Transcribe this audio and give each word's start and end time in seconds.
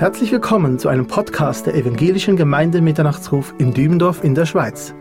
Herzlich 0.00 0.32
willkommen 0.32 0.78
zu 0.78 0.88
einem 0.88 1.06
Podcast 1.06 1.66
der 1.66 1.74
Evangelischen 1.74 2.34
Gemeinde 2.34 2.80
Mitternachtsruf 2.80 3.52
in 3.58 3.74
Dübendorf 3.74 4.24
in 4.24 4.34
der 4.34 4.46
Schweiz. 4.46 4.94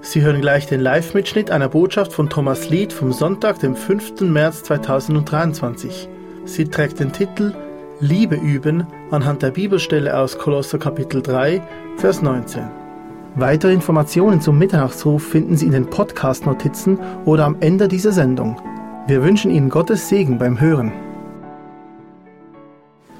Sie 0.00 0.22
hören 0.22 0.40
gleich 0.40 0.66
den 0.66 0.80
Live-Mitschnitt 0.80 1.50
einer 1.50 1.68
Botschaft 1.68 2.14
von 2.14 2.30
Thomas 2.30 2.70
Lied 2.70 2.94
vom 2.94 3.12
Sonntag, 3.12 3.58
dem 3.58 3.76
5. 3.76 4.22
März 4.22 4.62
2023. 4.62 6.08
Sie 6.46 6.64
trägt 6.64 6.98
den 6.98 7.12
Titel 7.12 7.52
Liebe 8.00 8.36
üben 8.36 8.86
anhand 9.10 9.42
der 9.42 9.50
Bibelstelle 9.50 10.16
aus 10.16 10.38
Kolosser 10.38 10.78
Kapitel 10.78 11.20
3, 11.20 11.62
Vers 11.98 12.22
19. 12.22 12.70
Weitere 13.34 13.74
Informationen 13.74 14.40
zum 14.40 14.56
Mitternachtsruf 14.56 15.28
finden 15.28 15.58
Sie 15.58 15.66
in 15.66 15.72
den 15.72 15.90
Podcast-Notizen 15.90 16.98
oder 17.26 17.44
am 17.44 17.58
Ende 17.60 17.86
dieser 17.86 18.12
Sendung. 18.12 18.58
Wir 19.08 19.22
wünschen 19.22 19.50
Ihnen 19.50 19.68
Gottes 19.68 20.08
Segen 20.08 20.38
beim 20.38 20.58
Hören 20.58 20.90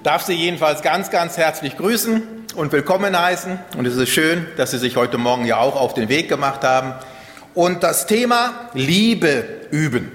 darf 0.08 0.22
Sie 0.22 0.32
jedenfalls 0.32 0.80
ganz, 0.80 1.10
ganz 1.10 1.36
herzlich 1.36 1.76
grüßen 1.76 2.22
und 2.54 2.72
willkommen 2.72 3.20
heißen. 3.20 3.58
Und 3.76 3.86
es 3.86 3.94
ist 3.94 4.08
schön, 4.08 4.46
dass 4.56 4.70
Sie 4.70 4.78
sich 4.78 4.96
heute 4.96 5.18
Morgen 5.18 5.44
ja 5.44 5.58
auch 5.58 5.76
auf 5.76 5.92
den 5.92 6.08
Weg 6.08 6.30
gemacht 6.30 6.64
haben. 6.64 6.94
Und 7.52 7.82
das 7.82 8.06
Thema 8.06 8.70
Liebe 8.72 9.44
üben. 9.70 10.10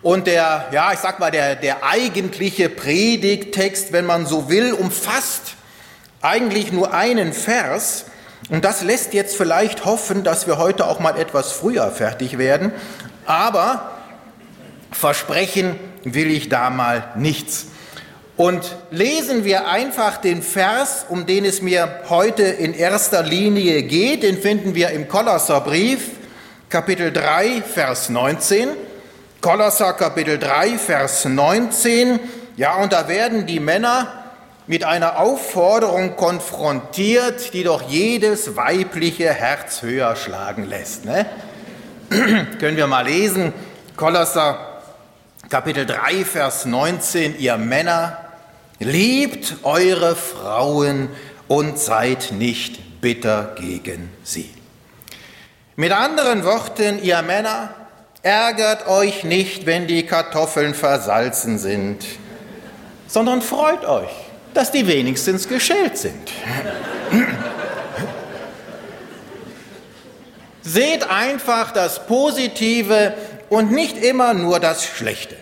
Und 0.00 0.26
der, 0.26 0.68
ja, 0.72 0.90
ich 0.94 1.00
sag 1.00 1.20
mal, 1.20 1.30
der, 1.30 1.54
der 1.54 1.84
eigentliche 1.84 2.70
Predigttext, 2.70 3.92
wenn 3.92 4.06
man 4.06 4.24
so 4.24 4.48
will, 4.48 4.72
umfasst 4.72 5.56
eigentlich 6.22 6.72
nur 6.72 6.94
einen 6.94 7.34
Vers. 7.34 8.06
Und 8.48 8.64
das 8.64 8.82
lässt 8.82 9.12
jetzt 9.12 9.36
vielleicht 9.36 9.84
hoffen, 9.84 10.24
dass 10.24 10.46
wir 10.46 10.56
heute 10.56 10.86
auch 10.86 10.98
mal 10.98 11.18
etwas 11.18 11.52
früher 11.52 11.90
fertig 11.90 12.38
werden. 12.38 12.72
Aber 13.26 13.90
versprechen 14.92 15.78
will 16.04 16.30
ich 16.30 16.48
da 16.48 16.70
mal 16.70 17.12
nichts. 17.16 17.66
Und 18.36 18.76
lesen 18.90 19.44
wir 19.44 19.66
einfach 19.66 20.18
den 20.18 20.42
Vers, 20.42 21.06
um 21.08 21.24
den 21.24 21.46
es 21.46 21.62
mir 21.62 22.00
heute 22.10 22.42
in 22.42 22.74
erster 22.74 23.22
Linie 23.22 23.82
geht, 23.82 24.22
den 24.22 24.36
finden 24.36 24.74
wir 24.74 24.90
im 24.90 25.08
Kolosserbrief, 25.08 26.10
Kapitel 26.68 27.12
3, 27.12 27.62
Vers 27.62 28.10
19. 28.10 28.68
Kolosser 29.40 29.94
Kapitel 29.94 30.38
3, 30.38 30.76
Vers 30.76 31.24
19. 31.24 32.20
Ja, 32.58 32.74
und 32.76 32.92
da 32.92 33.08
werden 33.08 33.46
die 33.46 33.60
Männer 33.60 34.24
mit 34.66 34.84
einer 34.84 35.18
Aufforderung 35.18 36.16
konfrontiert, 36.16 37.54
die 37.54 37.64
doch 37.64 37.88
jedes 37.88 38.54
weibliche 38.54 39.32
Herz 39.32 39.80
höher 39.80 40.14
schlagen 40.14 40.66
lässt. 40.68 41.06
Ne? 41.06 41.24
Können 42.58 42.76
wir 42.76 42.86
mal 42.86 43.06
lesen, 43.06 43.54
Kolosser 43.96 44.82
Kapitel 45.48 45.86
3, 45.86 46.24
Vers 46.24 46.66
19, 46.66 47.38
ihr 47.38 47.56
Männer, 47.56 48.25
Liebt 48.78 49.56
eure 49.62 50.16
Frauen 50.16 51.08
und 51.48 51.78
seid 51.78 52.32
nicht 52.32 53.00
bitter 53.00 53.54
gegen 53.58 54.10
sie. 54.22 54.50
Mit 55.76 55.92
anderen 55.92 56.44
Worten, 56.44 57.02
ihr 57.02 57.22
Männer, 57.22 57.74
ärgert 58.22 58.88
euch 58.88 59.24
nicht, 59.24 59.66
wenn 59.66 59.86
die 59.86 60.04
Kartoffeln 60.04 60.74
versalzen 60.74 61.58
sind, 61.58 62.04
sondern 63.06 63.40
freut 63.40 63.84
euch, 63.84 64.10
dass 64.52 64.72
die 64.72 64.86
wenigstens 64.86 65.48
geschält 65.48 65.96
sind. 65.96 66.32
Seht 70.62 71.08
einfach 71.08 71.70
das 71.70 72.06
Positive 72.06 73.14
und 73.48 73.70
nicht 73.70 73.96
immer 73.96 74.34
nur 74.34 74.58
das 74.58 74.84
Schlechte. 74.84 75.36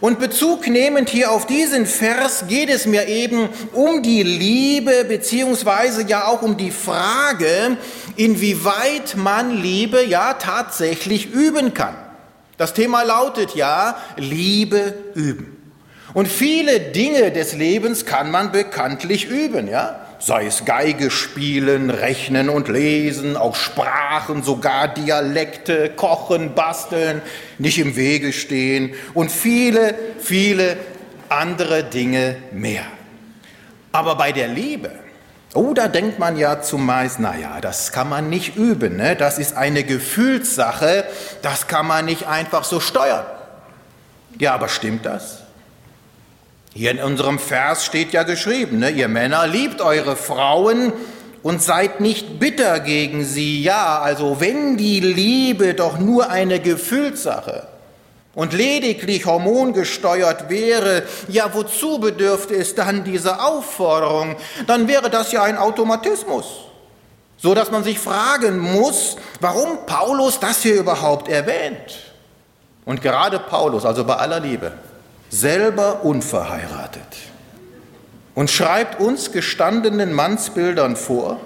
Und 0.00 0.20
Bezug 0.20 0.68
nehmend 0.68 1.08
hier 1.08 1.32
auf 1.32 1.46
diesen 1.46 1.86
Vers 1.86 2.44
geht 2.48 2.70
es 2.70 2.86
mir 2.86 3.08
eben 3.08 3.48
um 3.72 4.02
die 4.02 4.22
Liebe 4.22 5.04
beziehungsweise 5.04 6.06
ja 6.06 6.26
auch 6.26 6.42
um 6.42 6.56
die 6.56 6.70
Frage, 6.70 7.76
inwieweit 8.16 9.16
man 9.16 9.50
Liebe 9.60 10.04
ja 10.04 10.34
tatsächlich 10.34 11.32
üben 11.32 11.74
kann. 11.74 11.96
Das 12.56 12.74
Thema 12.74 13.02
lautet 13.02 13.54
ja 13.54 13.96
Liebe 14.16 14.94
üben. 15.14 15.56
Und 16.14 16.28
viele 16.28 16.80
Dinge 16.80 17.32
des 17.32 17.54
Lebens 17.54 18.06
kann 18.06 18.30
man 18.30 18.52
bekanntlich 18.52 19.28
üben, 19.28 19.68
ja 19.68 20.07
sei 20.18 20.46
es 20.46 20.64
Geige 20.64 21.10
spielen, 21.10 21.90
rechnen 21.90 22.48
und 22.48 22.68
lesen, 22.68 23.36
auch 23.36 23.54
Sprachen, 23.54 24.42
sogar 24.42 24.88
Dialekte, 24.88 25.90
kochen, 25.90 26.54
basteln, 26.54 27.22
nicht 27.58 27.78
im 27.78 27.96
Wege 27.96 28.32
stehen 28.32 28.94
und 29.14 29.30
viele, 29.30 29.94
viele 30.18 30.76
andere 31.28 31.84
Dinge 31.84 32.36
mehr. 32.52 32.84
Aber 33.92 34.16
bei 34.16 34.32
der 34.32 34.48
Liebe, 34.48 34.90
oh, 35.54 35.72
da 35.72 35.88
denkt 35.88 36.18
man 36.18 36.36
ja 36.36 36.60
zumeist, 36.60 37.20
naja, 37.20 37.60
das 37.60 37.92
kann 37.92 38.08
man 38.08 38.28
nicht 38.28 38.56
üben, 38.56 38.96
ne? 38.96 39.16
das 39.16 39.38
ist 39.38 39.56
eine 39.56 39.84
Gefühlssache, 39.84 41.04
das 41.42 41.66
kann 41.66 41.86
man 41.86 42.04
nicht 42.04 42.26
einfach 42.26 42.64
so 42.64 42.80
steuern. 42.80 43.24
Ja, 44.38 44.54
aber 44.54 44.68
stimmt 44.68 45.06
das? 45.06 45.42
Hier 46.78 46.92
in 46.92 47.00
unserem 47.00 47.40
Vers 47.40 47.84
steht 47.84 48.12
ja 48.12 48.22
geschrieben, 48.22 48.78
ne, 48.78 48.90
ihr 48.90 49.08
Männer 49.08 49.48
liebt 49.48 49.80
eure 49.80 50.14
Frauen 50.14 50.92
und 51.42 51.60
seid 51.60 51.98
nicht 51.98 52.38
bitter 52.38 52.78
gegen 52.78 53.24
sie. 53.24 53.64
Ja, 53.64 53.98
also 53.98 54.36
wenn 54.38 54.76
die 54.76 55.00
Liebe 55.00 55.74
doch 55.74 55.98
nur 55.98 56.30
eine 56.30 56.60
Gefühlssache 56.60 57.66
und 58.36 58.52
lediglich 58.52 59.26
hormongesteuert 59.26 60.50
wäre, 60.50 61.02
ja, 61.26 61.52
wozu 61.52 61.98
bedürfte 61.98 62.54
es 62.54 62.76
dann 62.76 63.02
diese 63.02 63.42
Aufforderung? 63.42 64.36
Dann 64.68 64.86
wäre 64.86 65.10
das 65.10 65.32
ja 65.32 65.42
ein 65.42 65.58
Automatismus. 65.58 66.44
So 67.38 67.56
dass 67.56 67.72
man 67.72 67.82
sich 67.82 67.98
fragen 67.98 68.60
muss, 68.60 69.16
warum 69.40 69.84
Paulus 69.84 70.38
das 70.38 70.62
hier 70.62 70.76
überhaupt 70.76 71.28
erwähnt. 71.28 72.12
Und 72.84 73.02
gerade 73.02 73.40
Paulus, 73.40 73.84
also 73.84 74.04
bei 74.04 74.14
aller 74.14 74.38
Liebe, 74.38 74.70
selber 75.30 76.04
unverheiratet 76.04 77.16
und 78.34 78.50
schreibt 78.50 79.00
uns 79.00 79.32
gestandenen 79.32 80.12
Mannsbildern 80.12 80.96
vor, 80.96 81.40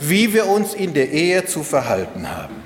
wie 0.00 0.34
wir 0.34 0.46
uns 0.46 0.74
in 0.74 0.94
der 0.94 1.10
Ehe 1.10 1.46
zu 1.46 1.62
verhalten 1.62 2.28
haben. 2.30 2.62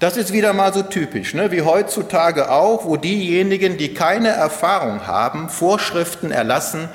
Das 0.00 0.16
ist 0.16 0.32
wieder 0.32 0.52
mal 0.52 0.72
so 0.72 0.82
typisch, 0.82 1.34
ne? 1.34 1.52
wie 1.52 1.62
heutzutage 1.62 2.50
auch, 2.50 2.86
wo 2.86 2.96
diejenigen, 2.96 3.76
die 3.76 3.94
keine 3.94 4.28
Erfahrung 4.30 5.06
haben, 5.06 5.50
Vorschriften 5.50 6.30
erlassen, 6.30 6.88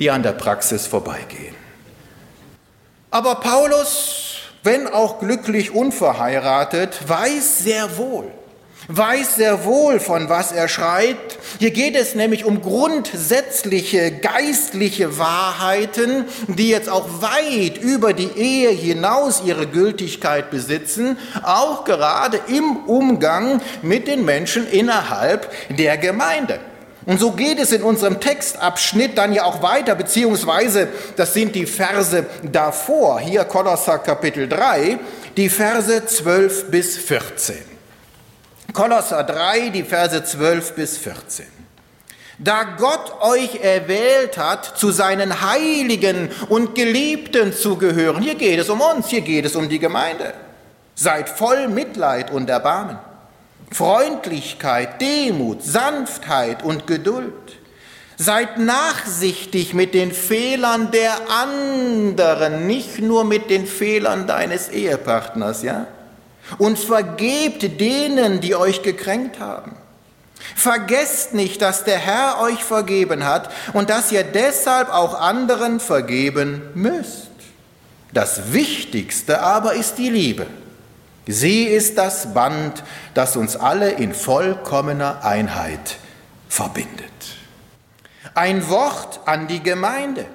die 0.00 0.10
an 0.10 0.22
der 0.22 0.32
Praxis 0.32 0.86
vorbeigehen. 0.86 1.54
Aber 3.10 3.36
Paulus, 3.36 4.38
wenn 4.62 4.88
auch 4.88 5.20
glücklich 5.20 5.70
unverheiratet, 5.70 7.08
weiß 7.08 7.60
sehr 7.60 7.96
wohl, 7.98 8.30
weiß 8.88 9.36
sehr 9.36 9.64
wohl, 9.64 10.00
von 10.00 10.28
was 10.28 10.52
er 10.52 10.68
schreibt. 10.68 11.38
Hier 11.58 11.70
geht 11.70 11.96
es 11.96 12.14
nämlich 12.14 12.44
um 12.44 12.62
grundsätzliche 12.62 14.12
geistliche 14.12 15.18
Wahrheiten, 15.18 16.24
die 16.48 16.68
jetzt 16.68 16.88
auch 16.88 17.08
weit 17.20 17.78
über 17.78 18.12
die 18.12 18.30
Ehe 18.36 18.70
hinaus 18.70 19.42
ihre 19.44 19.66
Gültigkeit 19.66 20.50
besitzen, 20.50 21.18
auch 21.42 21.84
gerade 21.84 22.40
im 22.48 22.76
Umgang 22.86 23.60
mit 23.82 24.06
den 24.06 24.24
Menschen 24.24 24.68
innerhalb 24.68 25.50
der 25.76 25.98
Gemeinde. 25.98 26.60
Und 27.06 27.20
so 27.20 27.30
geht 27.30 27.60
es 27.60 27.70
in 27.70 27.82
unserem 27.82 28.18
Textabschnitt 28.18 29.16
dann 29.16 29.32
ja 29.32 29.44
auch 29.44 29.62
weiter, 29.62 29.94
beziehungsweise 29.94 30.88
das 31.14 31.34
sind 31.34 31.54
die 31.54 31.66
Verse 31.66 32.26
davor, 32.42 33.20
hier 33.20 33.44
Kolosser 33.44 33.98
Kapitel 33.98 34.48
3, 34.48 34.98
die 35.36 35.48
Verse 35.48 36.04
12 36.04 36.70
bis 36.70 36.96
14. 36.96 37.75
Kolosser 38.76 39.24
3, 39.24 39.70
die 39.70 39.84
Verse 39.84 40.22
12 40.22 40.74
bis 40.74 40.98
14. 40.98 41.46
Da 42.38 42.64
Gott 42.76 43.22
euch 43.22 43.64
erwählt 43.64 44.36
hat, 44.36 44.76
zu 44.76 44.90
seinen 44.90 45.40
Heiligen 45.40 46.28
und 46.50 46.74
Geliebten 46.74 47.54
zu 47.54 47.78
gehören, 47.78 48.20
hier 48.22 48.34
geht 48.34 48.60
es 48.60 48.68
um 48.68 48.82
uns, 48.82 49.08
hier 49.08 49.22
geht 49.22 49.46
es 49.46 49.56
um 49.56 49.70
die 49.70 49.78
Gemeinde. 49.78 50.34
Seid 50.94 51.30
voll 51.30 51.68
Mitleid 51.68 52.30
und 52.30 52.50
Erbarmen, 52.50 52.98
Freundlichkeit, 53.72 55.00
Demut, 55.00 55.62
Sanftheit 55.62 56.62
und 56.62 56.86
Geduld. 56.86 57.32
Seid 58.18 58.58
nachsichtig 58.58 59.72
mit 59.72 59.94
den 59.94 60.12
Fehlern 60.12 60.90
der 60.90 61.14
anderen, 61.30 62.66
nicht 62.66 62.98
nur 62.98 63.24
mit 63.24 63.48
den 63.48 63.66
Fehlern 63.66 64.26
deines 64.26 64.68
Ehepartners, 64.68 65.62
ja? 65.62 65.86
Und 66.58 66.78
vergebt 66.78 67.80
denen, 67.80 68.40
die 68.40 68.54
euch 68.54 68.82
gekränkt 68.82 69.40
haben. 69.40 69.76
Vergesst 70.54 71.34
nicht, 71.34 71.60
dass 71.62 71.84
der 71.84 71.98
Herr 71.98 72.40
euch 72.40 72.62
vergeben 72.62 73.24
hat 73.24 73.50
und 73.72 73.90
dass 73.90 74.12
ihr 74.12 74.22
deshalb 74.22 74.92
auch 74.92 75.20
anderen 75.20 75.80
vergeben 75.80 76.62
müsst. 76.74 77.28
Das 78.12 78.52
Wichtigste 78.52 79.40
aber 79.40 79.74
ist 79.74 79.98
die 79.98 80.10
Liebe. 80.10 80.46
Sie 81.26 81.64
ist 81.64 81.98
das 81.98 82.32
Band, 82.32 82.84
das 83.14 83.36
uns 83.36 83.56
alle 83.56 83.90
in 83.90 84.14
vollkommener 84.14 85.24
Einheit 85.24 85.96
verbindet. 86.48 87.10
Ein 88.34 88.68
Wort 88.68 89.20
an 89.26 89.48
die 89.48 89.62
Gemeinde 89.62 90.26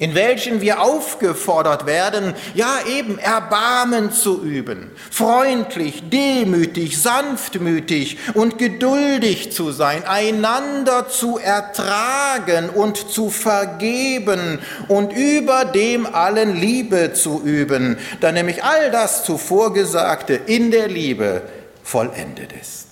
in 0.00 0.14
welchen 0.14 0.62
wir 0.62 0.80
aufgefordert 0.80 1.84
werden, 1.84 2.34
ja 2.54 2.78
eben 2.88 3.18
Erbarmen 3.18 4.10
zu 4.10 4.42
üben, 4.42 4.90
freundlich, 5.10 6.08
demütig, 6.08 7.00
sanftmütig 7.00 8.16
und 8.32 8.56
geduldig 8.56 9.52
zu 9.52 9.72
sein, 9.72 10.04
einander 10.06 11.08
zu 11.10 11.38
ertragen 11.38 12.70
und 12.70 13.10
zu 13.10 13.28
vergeben 13.28 14.58
und 14.88 15.12
über 15.12 15.66
dem 15.66 16.06
allen 16.06 16.56
Liebe 16.56 17.12
zu 17.12 17.42
üben, 17.44 17.98
da 18.20 18.32
nämlich 18.32 18.64
all 18.64 18.90
das 18.90 19.24
zuvor 19.24 19.74
Gesagte 19.74 20.34
in 20.34 20.70
der 20.70 20.88
Liebe 20.88 21.42
vollendet 21.82 22.54
ist. 22.58 22.86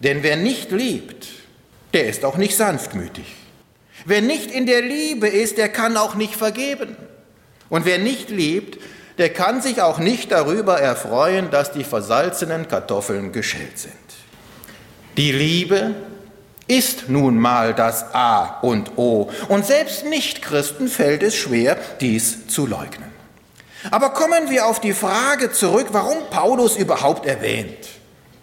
Denn 0.00 0.22
wer 0.22 0.36
nicht 0.36 0.70
liebt, 0.70 1.28
der 1.94 2.08
ist 2.08 2.26
auch 2.26 2.36
nicht 2.36 2.58
sanftmütig. 2.58 3.45
Wer 4.04 4.20
nicht 4.20 4.50
in 4.50 4.66
der 4.66 4.82
Liebe 4.82 5.28
ist, 5.28 5.58
der 5.58 5.68
kann 5.68 5.96
auch 5.96 6.14
nicht 6.14 6.36
vergeben. 6.36 6.96
Und 7.68 7.84
wer 7.84 7.98
nicht 7.98 8.30
liebt, 8.30 8.78
der 9.18 9.30
kann 9.30 9.62
sich 9.62 9.80
auch 9.80 9.98
nicht 9.98 10.30
darüber 10.30 10.78
erfreuen, 10.78 11.50
dass 11.50 11.72
die 11.72 11.84
versalzenen 11.84 12.68
Kartoffeln 12.68 13.32
geschält 13.32 13.78
sind. 13.78 13.94
Die 15.16 15.32
Liebe 15.32 15.94
ist 16.68 17.08
nun 17.08 17.38
mal 17.38 17.74
das 17.74 18.14
A 18.14 18.58
und 18.60 18.98
O. 18.98 19.30
Und 19.48 19.64
selbst 19.64 20.04
Nichtchristen 20.04 20.88
fällt 20.88 21.22
es 21.22 21.34
schwer, 21.34 21.78
dies 22.00 22.48
zu 22.48 22.66
leugnen. 22.66 23.10
Aber 23.90 24.10
kommen 24.10 24.50
wir 24.50 24.66
auf 24.66 24.80
die 24.80 24.92
Frage 24.92 25.52
zurück, 25.52 25.88
warum 25.92 26.28
Paulus 26.30 26.76
überhaupt 26.76 27.24
erwähnt, 27.24 27.88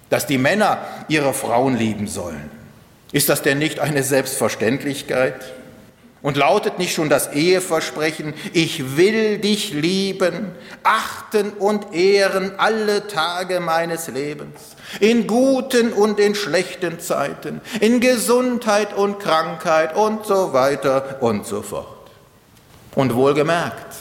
dass 0.10 0.26
die 0.26 0.38
Männer 0.38 0.80
ihre 1.10 1.34
Frauen 1.34 1.78
lieben 1.78 2.08
sollen. 2.08 2.63
Ist 3.14 3.30
das 3.30 3.44
denn 3.44 3.60
nicht 3.60 3.80
eine 3.80 4.04
Selbstverständlichkeit? 4.04 5.36
Und 6.24 6.38
lautet 6.38 6.80
nicht 6.80 6.96
schon 6.96 7.10
das 7.10 7.34
Eheversprechen, 7.34 8.34
ich 8.54 8.96
will 8.96 9.40
dich 9.40 9.74
lieben, 9.74 10.54
achten 10.82 11.52
und 11.52 11.94
ehren 11.94 12.54
alle 12.58 13.08
Tage 13.08 13.60
meines 13.60 14.08
Lebens, 14.08 14.78
in 15.02 15.28
guten 15.28 15.92
und 15.92 16.22
in 16.22 16.34
schlechten 16.34 17.02
Zeiten, 17.02 17.60
in 17.82 18.00
Gesundheit 18.00 18.96
und 18.96 19.20
Krankheit 19.20 19.98
und 19.98 20.26
so 20.26 20.54
weiter 20.54 21.18
und 21.22 21.46
so 21.46 21.62
fort. 21.62 22.10
Und 22.96 23.14
wohlgemerkt, 23.16 23.94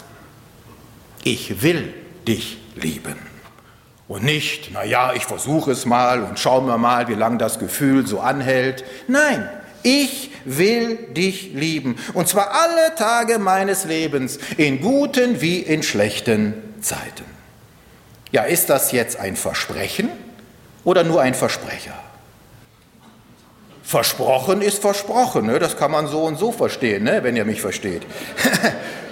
ich 1.25 1.61
will 1.61 1.93
dich 2.27 2.59
lieben. 2.77 3.32
Und 4.09 4.25
nicht, 4.25 4.71
na 4.73 4.85
ja, 4.85 5.13
ich 5.15 5.25
versuche 5.25 5.71
es 5.71 5.87
mal 5.87 6.23
und 6.23 6.39
schauen 6.39 6.67
wir 6.67 6.79
mal, 6.79 7.09
wie 7.09 7.15
lange 7.15 7.39
das 7.39 7.59
Gefühl 7.59 8.07
so 8.07 8.21
anhält. 8.21 8.85
Nein, 9.09 9.49
ich 9.83 10.31
will 10.45 10.97
dich 11.13 11.53
lieben. 11.55 11.97
Und 12.15 12.29
zwar 12.29 12.53
alle 12.53 12.95
Tage 12.97 13.39
meines 13.39 13.85
Lebens, 13.85 14.39
in 14.57 14.81
guten 14.81 15.41
wie 15.41 15.61
in 15.61 15.83
schlechten 15.83 16.55
Zeiten. 16.81 17.25
Ja, 18.33 18.43
ist 18.43 18.71
das 18.71 18.93
jetzt 18.93 19.19
ein 19.19 19.37
Versprechen 19.37 20.09
oder 20.85 21.05
nur 21.05 21.21
ein 21.21 21.35
Versprecher? 21.35 21.95
Versprochen 23.83 24.63
ist 24.63 24.81
versprochen, 24.81 25.47
ne? 25.47 25.59
das 25.59 25.77
kann 25.77 25.91
man 25.91 26.07
so 26.07 26.25
und 26.25 26.39
so 26.39 26.51
verstehen, 26.51 27.05
ne? 27.05 27.23
wenn 27.25 27.37
ihr 27.37 27.45
mich 27.45 27.61
versteht. 27.61 28.07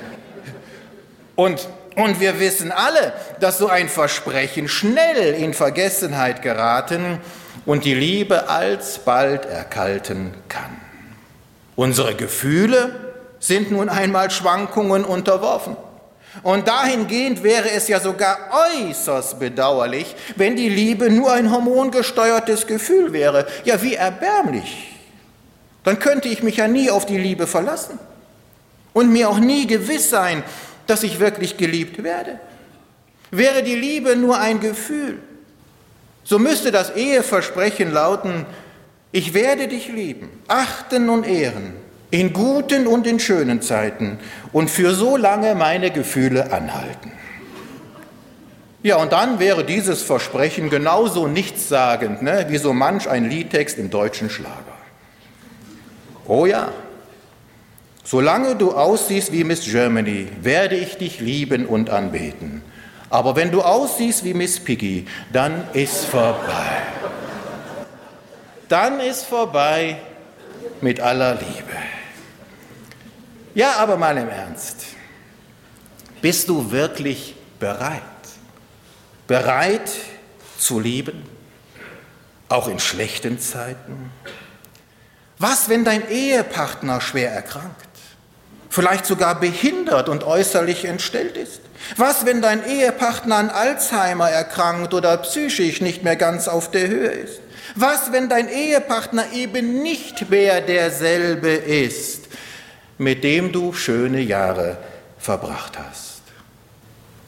und 1.36 1.68
und 2.00 2.18
wir 2.18 2.40
wissen 2.40 2.72
alle, 2.72 3.12
dass 3.40 3.58
so 3.58 3.68
ein 3.68 3.88
Versprechen 3.88 4.68
schnell 4.68 5.34
in 5.34 5.52
Vergessenheit 5.52 6.40
geraten 6.40 7.18
und 7.66 7.84
die 7.84 7.94
Liebe 7.94 8.48
alsbald 8.48 9.44
erkalten 9.44 10.32
kann. 10.48 10.76
Unsere 11.76 12.14
Gefühle 12.14 13.12
sind 13.38 13.70
nun 13.70 13.88
einmal 13.88 14.30
Schwankungen 14.30 15.04
unterworfen. 15.04 15.76
Und 16.42 16.68
dahingehend 16.68 17.42
wäre 17.42 17.70
es 17.70 17.88
ja 17.88 18.00
sogar 18.00 18.38
äußerst 18.78 19.38
bedauerlich, 19.38 20.14
wenn 20.36 20.56
die 20.56 20.68
Liebe 20.68 21.10
nur 21.10 21.32
ein 21.32 21.50
hormongesteuertes 21.50 22.66
Gefühl 22.66 23.12
wäre. 23.12 23.46
Ja, 23.64 23.82
wie 23.82 23.94
erbärmlich. 23.94 24.96
Dann 25.82 25.98
könnte 25.98 26.28
ich 26.28 26.42
mich 26.42 26.56
ja 26.56 26.68
nie 26.68 26.90
auf 26.90 27.04
die 27.04 27.18
Liebe 27.18 27.46
verlassen 27.46 27.98
und 28.92 29.12
mir 29.12 29.28
auch 29.28 29.38
nie 29.38 29.66
gewiss 29.66 30.08
sein, 30.08 30.44
dass 30.86 31.02
ich 31.02 31.20
wirklich 31.20 31.56
geliebt 31.56 32.02
werde? 32.02 32.40
Wäre 33.30 33.62
die 33.62 33.76
Liebe 33.76 34.16
nur 34.16 34.38
ein 34.38 34.60
Gefühl, 34.60 35.18
so 36.24 36.38
müsste 36.38 36.70
das 36.70 36.94
Eheversprechen 36.96 37.92
lauten, 37.92 38.46
ich 39.12 39.34
werde 39.34 39.68
dich 39.68 39.88
lieben, 39.88 40.28
achten 40.48 41.08
und 41.08 41.26
ehren, 41.26 41.74
in 42.10 42.32
guten 42.32 42.86
und 42.86 43.06
in 43.06 43.20
schönen 43.20 43.62
Zeiten 43.62 44.18
und 44.52 44.70
für 44.70 44.94
so 44.94 45.16
lange 45.16 45.54
meine 45.54 45.90
Gefühle 45.90 46.52
anhalten. 46.52 47.12
Ja, 48.82 48.96
und 48.96 49.12
dann 49.12 49.38
wäre 49.38 49.64
dieses 49.64 50.02
Versprechen 50.02 50.70
genauso 50.70 51.26
nichtssagend, 51.26 52.22
ne, 52.22 52.46
wie 52.48 52.56
so 52.56 52.72
manch 52.72 53.08
ein 53.08 53.28
Liedtext 53.28 53.78
im 53.78 53.90
deutschen 53.90 54.30
Schlager. 54.30 54.78
Oh 56.26 56.46
ja, 56.46 56.72
Solange 58.04 58.56
du 58.56 58.72
aussiehst 58.72 59.32
wie 59.32 59.44
Miss 59.44 59.64
Germany, 59.64 60.28
werde 60.40 60.76
ich 60.76 60.96
dich 60.96 61.20
lieben 61.20 61.66
und 61.66 61.90
anbeten. 61.90 62.62
Aber 63.10 63.36
wenn 63.36 63.50
du 63.50 63.62
aussiehst 63.62 64.24
wie 64.24 64.34
Miss 64.34 64.60
Piggy, 64.60 65.06
dann 65.32 65.64
ist 65.72 66.06
vorbei. 66.06 66.82
Dann 68.68 69.00
ist 69.00 69.24
vorbei 69.24 69.98
mit 70.80 71.00
aller 71.00 71.34
Liebe. 71.34 71.76
Ja, 73.54 73.72
aber 73.78 73.96
mal 73.96 74.16
im 74.16 74.28
Ernst. 74.28 74.86
Bist 76.22 76.48
du 76.48 76.70
wirklich 76.70 77.34
bereit? 77.58 78.02
Bereit 79.26 79.90
zu 80.56 80.78
lieben? 80.78 81.24
Auch 82.48 82.68
in 82.68 82.78
schlechten 82.78 83.40
Zeiten? 83.40 84.12
Was, 85.38 85.68
wenn 85.68 85.84
dein 85.84 86.08
Ehepartner 86.08 87.00
schwer 87.00 87.32
erkrankt? 87.32 87.89
Vielleicht 88.70 89.04
sogar 89.04 89.38
behindert 89.38 90.08
und 90.08 90.24
äußerlich 90.24 90.86
entstellt 90.86 91.36
ist? 91.36 91.60
Was, 91.96 92.24
wenn 92.24 92.40
dein 92.40 92.64
Ehepartner 92.64 93.36
an 93.36 93.50
Alzheimer 93.50 94.30
erkrankt 94.30 94.94
oder 94.94 95.16
psychisch 95.18 95.80
nicht 95.80 96.02
mehr 96.02 96.16
ganz 96.16 96.48
auf 96.48 96.70
der 96.70 96.88
Höhe 96.88 97.08
ist? 97.10 97.40
Was, 97.74 98.12
wenn 98.12 98.28
dein 98.28 98.48
Ehepartner 98.48 99.32
eben 99.32 99.82
nicht 99.82 100.30
mehr 100.30 100.60
derselbe 100.60 101.50
ist, 101.50 102.28
mit 102.98 103.24
dem 103.24 103.52
du 103.52 103.72
schöne 103.72 104.20
Jahre 104.20 104.78
verbracht 105.18 105.78
hast? 105.78 106.22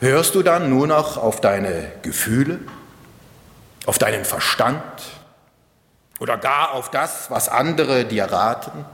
Hörst 0.00 0.34
du 0.34 0.42
dann 0.42 0.70
nur 0.70 0.86
noch 0.86 1.16
auf 1.16 1.40
deine 1.40 1.92
Gefühle, 2.02 2.58
auf 3.86 3.98
deinen 3.98 4.24
Verstand 4.24 4.82
oder 6.18 6.36
gar 6.38 6.72
auf 6.72 6.90
das, 6.90 7.30
was 7.30 7.48
andere 7.48 8.04
dir 8.04 8.24
raten? 8.24 8.84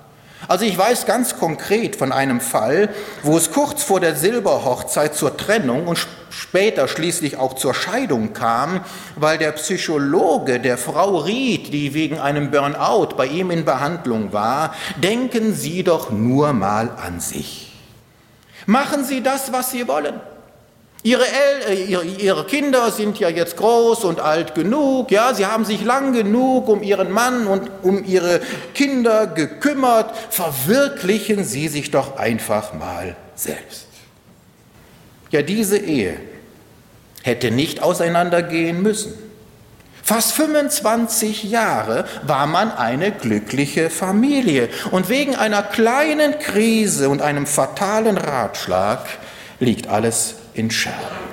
Also 0.47 0.65
ich 0.65 0.79
weiß 0.79 1.07
ganz 1.07 1.37
konkret 1.37 1.97
von 1.97 2.13
einem 2.13 2.41
Fall, 2.41 2.91
wo 3.23 3.37
es 3.37 3.51
kurz 3.51 3.83
vor 3.83 3.99
der 3.99 4.15
Silberhochzeit 4.15 5.15
zur 5.15 5.37
Trennung 5.37 5.89
und 5.89 5.99
später 6.31 6.87
schließlich 6.87 7.37
auch 7.37 7.55
zur 7.55 7.75
Scheidung 7.75 8.33
kam, 8.33 8.85
weil 9.17 9.39
der 9.39 9.53
Psychologe 9.53 10.61
der 10.61 10.79
Frau 10.79 11.19
riet, 11.19 11.73
die 11.73 11.93
wegen 11.93 12.21
einem 12.21 12.51
Burnout 12.51 13.17
bei 13.17 13.27
ihm 13.27 13.51
in 13.51 13.65
Behandlung 13.65 14.33
war, 14.33 14.75
denken 14.97 15.55
Sie 15.55 15.83
doch 15.83 16.11
nur 16.11 16.53
mal 16.53 16.91
an 16.91 17.19
sich. 17.19 17.73
Machen 18.67 19.05
Sie 19.05 19.23
das, 19.23 19.53
was 19.53 19.73
Sie 19.73 19.89
wollen. 19.89 20.21
Ihre, 21.05 21.25
El 21.25 21.73
äh, 21.73 21.85
ihre, 21.85 22.05
ihre, 22.05 22.47
Kinder 22.47 22.91
sind 22.91 23.21
ja 23.21 23.29
jetzt 23.29 23.57
groß 23.57 24.05
und 24.05 24.21
alt 24.21 24.55
genug, 24.55 25.13
ja, 25.13 25.33
sie 25.33 25.47
haben 25.47 25.65
sich 25.65 25.85
lang 25.85 26.13
genug 26.13 26.69
um 26.69 26.83
ihren 26.83 27.13
Mann 27.13 27.47
und 27.47 27.71
um 27.83 28.05
ihre 28.05 28.41
Kinder 28.75 29.29
gekümmert. 29.29 30.13
Verwirklichen 30.31 31.45
Sie 31.45 31.69
sich 31.69 31.93
doch 31.93 32.17
einfach 32.17 32.75
mal 32.75 33.15
selbst. 33.37 33.87
Ja, 35.31 35.43
diese 35.43 35.79
Ehe 35.79 36.19
hätte 37.23 37.53
nicht 37.53 37.83
auseinandergehen 37.83 38.83
müssen. 38.83 39.15
Fast 40.03 40.33
25 40.33 41.45
Jahre 41.45 42.07
war 42.23 42.47
man 42.47 42.73
eine 42.73 43.13
glückliche 43.13 43.91
Familie 43.91 44.71
und 44.91 45.11
wegen 45.11 45.37
einer 45.37 45.63
kleinen 45.63 46.39
Krise 46.39 47.11
und 47.11 47.21
einem 47.21 47.47
fatalen 47.47 48.17
Ratschlag 48.17 49.07
liegt 49.61 49.87
alles 49.87 50.37
in 50.55 50.71
Scherben. 50.71 51.29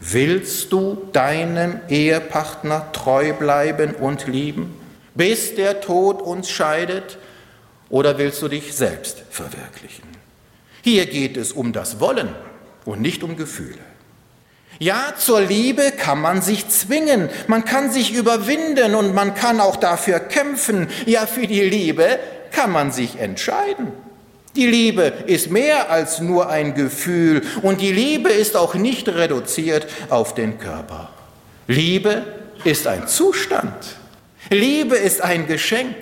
Willst 0.00 0.72
du 0.72 1.08
deinem 1.12 1.80
Ehepartner 1.88 2.92
treu 2.92 3.32
bleiben 3.32 3.94
und 3.94 4.26
lieben, 4.26 4.74
bis 5.14 5.54
der 5.54 5.80
Tod 5.80 6.22
uns 6.22 6.50
scheidet, 6.50 7.18
oder 7.90 8.18
willst 8.18 8.42
du 8.42 8.48
dich 8.48 8.74
selbst 8.74 9.22
verwirklichen? 9.30 10.04
Hier 10.82 11.06
geht 11.06 11.36
es 11.36 11.52
um 11.52 11.72
das 11.72 12.00
Wollen 12.00 12.28
und 12.84 13.00
nicht 13.00 13.22
um 13.22 13.36
Gefühle. 13.36 13.78
Ja, 14.78 15.14
zur 15.18 15.40
Liebe 15.40 15.92
kann 15.96 16.20
man 16.20 16.40
sich 16.40 16.68
zwingen, 16.68 17.28
man 17.48 17.64
kann 17.64 17.90
sich 17.90 18.14
überwinden 18.14 18.94
und 18.94 19.12
man 19.14 19.34
kann 19.34 19.60
auch 19.60 19.76
dafür 19.76 20.20
kämpfen. 20.20 20.88
Ja, 21.04 21.26
für 21.26 21.48
die 21.48 21.62
Liebe 21.62 22.18
kann 22.52 22.70
man 22.70 22.92
sich 22.92 23.18
entscheiden. 23.18 23.92
Die 24.58 24.66
Liebe 24.66 25.12
ist 25.26 25.52
mehr 25.52 25.88
als 25.88 26.18
nur 26.18 26.48
ein 26.48 26.74
Gefühl 26.74 27.42
und 27.62 27.80
die 27.80 27.92
Liebe 27.92 28.30
ist 28.30 28.56
auch 28.56 28.74
nicht 28.74 29.08
reduziert 29.08 29.86
auf 30.10 30.34
den 30.34 30.58
Körper. 30.58 31.10
Liebe 31.68 32.24
ist 32.64 32.88
ein 32.88 33.06
Zustand. 33.06 33.72
Liebe 34.50 34.96
ist 34.96 35.22
ein 35.22 35.46
Geschenk. 35.46 35.94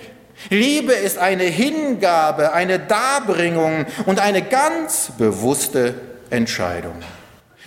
Liebe 0.49 0.95
ist 0.95 1.19
eine 1.19 1.45
Hingabe, 1.45 2.55
eine 2.55 2.79
Darbringung 2.79 3.85
und 4.07 4.21
eine 4.21 4.41
ganz 4.41 5.11
bewusste 5.19 5.93
Entscheidung. 6.31 6.97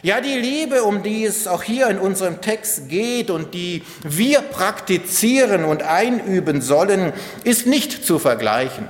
Ja, 0.01 0.21
die 0.21 0.39
Liebe, 0.39 0.81
um 0.81 1.03
die 1.03 1.23
es 1.23 1.45
auch 1.45 1.61
hier 1.61 1.87
in 1.89 1.99
unserem 1.99 2.41
Text 2.41 2.89
geht 2.89 3.29
und 3.29 3.53
die 3.53 3.83
wir 4.01 4.41
praktizieren 4.41 5.65
und 5.65 5.83
einüben 5.83 6.61
sollen, 6.61 7.13
ist 7.43 7.67
nicht 7.67 8.03
zu 8.03 8.17
vergleichen 8.17 8.87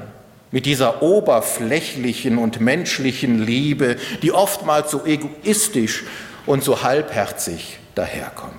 mit 0.52 0.66
dieser 0.66 1.02
oberflächlichen 1.02 2.38
und 2.38 2.60
menschlichen 2.60 3.40
Liebe, 3.46 3.98
die 4.22 4.32
oftmals 4.32 4.92
so 4.92 5.06
egoistisch 5.06 6.06
und 6.46 6.64
so 6.64 6.84
halbherzig 6.84 7.80
daherkommt. 7.96 8.54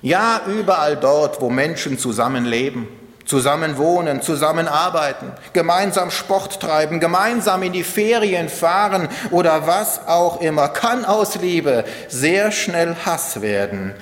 Ja, 0.00 0.42
überall 0.48 0.96
dort, 0.96 1.40
wo 1.40 1.48
Menschen 1.48 1.96
zusammenleben, 1.96 2.88
zusammen 3.24 3.76
wohnen, 3.76 4.20
zusammenarbeiten, 4.20 5.30
gemeinsam 5.52 6.10
Sport 6.10 6.58
treiben, 6.60 6.98
gemeinsam 6.98 7.62
in 7.62 7.72
die 7.72 7.84
Ferien 7.84 8.48
fahren 8.48 9.08
oder 9.30 9.68
was 9.68 10.08
auch 10.08 10.40
immer, 10.40 10.68
kann 10.68 11.04
aus 11.04 11.36
Liebe 11.36 11.84
sehr 12.08 12.50
schnell 12.50 12.96
Hass 13.04 13.40
werden 13.42 13.94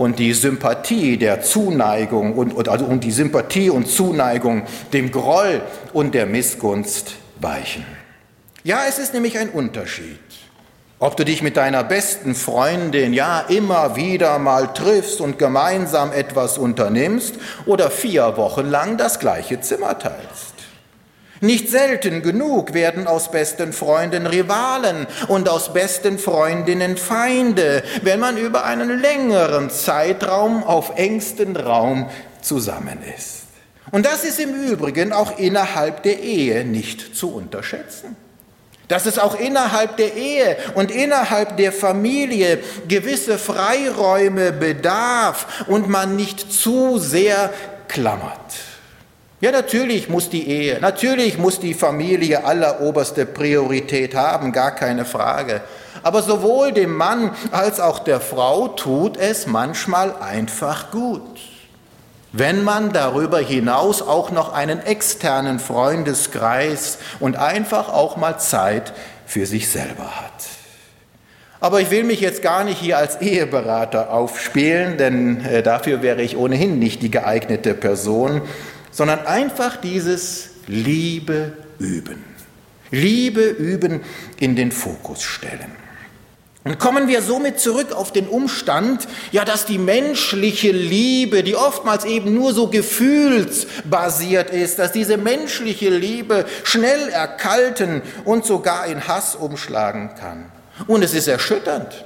und 0.00 0.18
die 0.18 0.32
Sympathie 0.32 1.18
der 1.18 1.42
Zuneigung 1.42 2.32
und, 2.32 2.70
also, 2.70 2.86
und 2.86 3.04
die 3.04 3.10
Sympathie 3.10 3.68
und 3.68 3.86
Zuneigung 3.86 4.62
dem 4.94 5.10
Groll 5.10 5.60
und 5.92 6.14
der 6.14 6.24
Missgunst 6.24 7.16
weichen. 7.38 7.84
Ja, 8.64 8.84
es 8.88 8.98
ist 8.98 9.12
nämlich 9.12 9.38
ein 9.38 9.50
Unterschied 9.50 10.18
ob 11.02 11.16
du 11.16 11.24
dich 11.24 11.40
mit 11.40 11.56
deiner 11.56 11.82
besten 11.82 12.34
Freundin 12.34 13.14
ja 13.14 13.40
immer 13.40 13.96
wieder 13.96 14.38
mal 14.38 14.74
triffst 14.74 15.22
und 15.22 15.38
gemeinsam 15.38 16.12
etwas 16.12 16.58
unternimmst 16.58 17.36
oder 17.64 17.90
vier 17.90 18.36
Wochen 18.36 18.66
lang 18.66 18.98
das 18.98 19.18
gleiche 19.18 19.62
Zimmer 19.62 19.98
teilst. 19.98 20.49
Nicht 21.42 21.70
selten 21.70 22.22
genug 22.22 22.74
werden 22.74 23.06
aus 23.06 23.30
besten 23.30 23.72
Freunden 23.72 24.26
Rivalen 24.26 25.06
und 25.28 25.48
aus 25.48 25.72
besten 25.72 26.18
Freundinnen 26.18 26.98
Feinde, 26.98 27.82
wenn 28.02 28.20
man 28.20 28.36
über 28.36 28.64
einen 28.64 29.00
längeren 29.00 29.70
Zeitraum 29.70 30.62
auf 30.62 30.92
engstem 30.96 31.56
Raum 31.56 32.10
zusammen 32.42 32.98
ist. 33.16 33.44
Und 33.90 34.04
das 34.04 34.24
ist 34.24 34.38
im 34.38 34.54
Übrigen 34.54 35.12
auch 35.12 35.38
innerhalb 35.38 36.02
der 36.02 36.20
Ehe 36.20 36.64
nicht 36.64 37.16
zu 37.16 37.34
unterschätzen 37.34 38.16
dass 38.90 39.06
es 39.06 39.20
auch 39.20 39.38
innerhalb 39.38 39.98
der 39.98 40.16
Ehe 40.16 40.56
und 40.74 40.90
innerhalb 40.90 41.56
der 41.56 41.70
Familie 41.70 42.58
gewisse 42.88 43.38
Freiräume 43.38 44.50
bedarf 44.50 45.64
und 45.68 45.88
man 45.88 46.16
nicht 46.16 46.52
zu 46.52 46.98
sehr 46.98 47.52
klammert. 47.86 48.52
Ja, 49.40 49.50
natürlich 49.52 50.08
muss 50.08 50.28
die 50.28 50.48
Ehe, 50.48 50.78
natürlich 50.80 51.38
muss 51.38 51.60
die 51.60 51.74
Familie 51.74 52.44
alleroberste 52.44 53.24
Priorität 53.24 54.14
haben, 54.14 54.52
gar 54.52 54.74
keine 54.74 55.04
Frage. 55.04 55.62
Aber 56.02 56.22
sowohl 56.22 56.72
dem 56.72 56.94
Mann 56.94 57.34
als 57.50 57.80
auch 57.80 58.00
der 58.00 58.20
Frau 58.20 58.68
tut 58.68 59.16
es 59.16 59.46
manchmal 59.46 60.14
einfach 60.20 60.90
gut 60.90 61.40
wenn 62.32 62.62
man 62.62 62.92
darüber 62.92 63.38
hinaus 63.38 64.02
auch 64.02 64.30
noch 64.30 64.52
einen 64.52 64.80
externen 64.80 65.58
Freundeskreis 65.58 66.98
und 67.18 67.36
einfach 67.36 67.88
auch 67.92 68.16
mal 68.16 68.38
Zeit 68.38 68.92
für 69.26 69.46
sich 69.46 69.68
selber 69.68 70.20
hat. 70.20 70.32
Aber 71.62 71.80
ich 71.80 71.90
will 71.90 72.04
mich 72.04 72.20
jetzt 72.20 72.40
gar 72.40 72.64
nicht 72.64 72.78
hier 72.78 72.96
als 72.96 73.20
Eheberater 73.20 74.12
aufspielen, 74.12 74.96
denn 74.96 75.44
äh, 75.44 75.62
dafür 75.62 76.00
wäre 76.00 76.22
ich 76.22 76.36
ohnehin 76.36 76.78
nicht 76.78 77.02
die 77.02 77.10
geeignete 77.10 77.74
Person, 77.74 78.40
sondern 78.90 79.26
einfach 79.26 79.76
dieses 79.76 80.50
Liebe 80.66 81.52
üben. 81.78 82.24
Liebe 82.90 83.42
üben 83.42 84.00
in 84.38 84.56
den 84.56 84.72
Fokus 84.72 85.22
stellen. 85.22 85.80
Und 86.62 86.78
kommen 86.78 87.08
wir 87.08 87.22
somit 87.22 87.58
zurück 87.58 87.92
auf 87.92 88.12
den 88.12 88.28
Umstand, 88.28 89.08
ja, 89.32 89.46
dass 89.46 89.64
die 89.64 89.78
menschliche 89.78 90.72
Liebe, 90.72 91.42
die 91.42 91.56
oftmals 91.56 92.04
eben 92.04 92.34
nur 92.34 92.52
so 92.52 92.66
gefühlsbasiert 92.66 94.50
ist, 94.50 94.78
dass 94.78 94.92
diese 94.92 95.16
menschliche 95.16 95.88
Liebe 95.88 96.44
schnell 96.64 97.08
erkalten 97.08 98.02
und 98.26 98.44
sogar 98.44 98.86
in 98.86 99.08
Hass 99.08 99.36
umschlagen 99.36 100.10
kann. 100.20 100.52
Und 100.86 101.02
es 101.02 101.14
ist 101.14 101.28
erschütternd. 101.28 102.04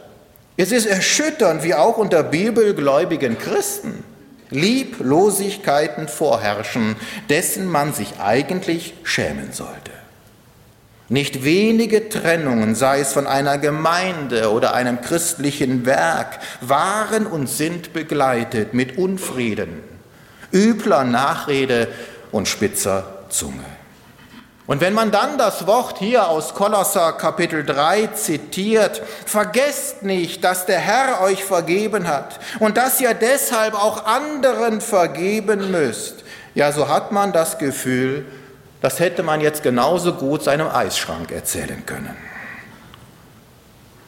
Es 0.56 0.70
ist 0.70 0.86
erschütternd, 0.86 1.64
wie 1.64 1.74
auch 1.74 1.98
unter 1.98 2.22
bibelgläubigen 2.22 3.36
Christen 3.38 4.04
Lieblosigkeiten 4.54 6.08
vorherrschen, 6.08 6.96
dessen 7.28 7.66
man 7.66 7.92
sich 7.92 8.20
eigentlich 8.20 8.94
schämen 9.02 9.52
sollte. 9.52 9.90
Nicht 11.10 11.44
wenige 11.44 12.08
Trennungen, 12.08 12.74
sei 12.74 13.00
es 13.00 13.12
von 13.12 13.26
einer 13.26 13.58
Gemeinde 13.58 14.50
oder 14.50 14.72
einem 14.72 15.02
christlichen 15.02 15.84
Werk, 15.84 16.38
waren 16.62 17.26
und 17.26 17.48
sind 17.48 17.92
begleitet 17.92 18.72
mit 18.72 18.96
Unfrieden, 18.96 19.82
übler 20.52 21.04
Nachrede 21.04 21.88
und 22.32 22.48
spitzer 22.48 23.26
Zunge. 23.28 23.73
Und 24.66 24.80
wenn 24.80 24.94
man 24.94 25.10
dann 25.10 25.36
das 25.36 25.66
Wort 25.66 25.98
hier 25.98 26.28
aus 26.28 26.54
Kolosser 26.54 27.12
Kapitel 27.12 27.64
3 27.64 28.06
zitiert, 28.14 29.02
vergesst 29.26 30.02
nicht, 30.02 30.42
dass 30.42 30.64
der 30.64 30.78
Herr 30.78 31.20
euch 31.20 31.44
vergeben 31.44 32.08
hat 32.08 32.40
und 32.60 32.78
dass 32.78 32.98
ihr 32.98 33.12
deshalb 33.12 33.74
auch 33.74 34.06
anderen 34.06 34.80
vergeben 34.80 35.70
müsst. 35.70 36.24
Ja, 36.54 36.72
so 36.72 36.88
hat 36.88 37.12
man 37.12 37.32
das 37.32 37.58
Gefühl, 37.58 38.24
das 38.80 39.00
hätte 39.00 39.22
man 39.22 39.42
jetzt 39.42 39.62
genauso 39.62 40.14
gut 40.14 40.42
seinem 40.42 40.68
Eisschrank 40.68 41.30
erzählen 41.30 41.84
können. 41.84 42.16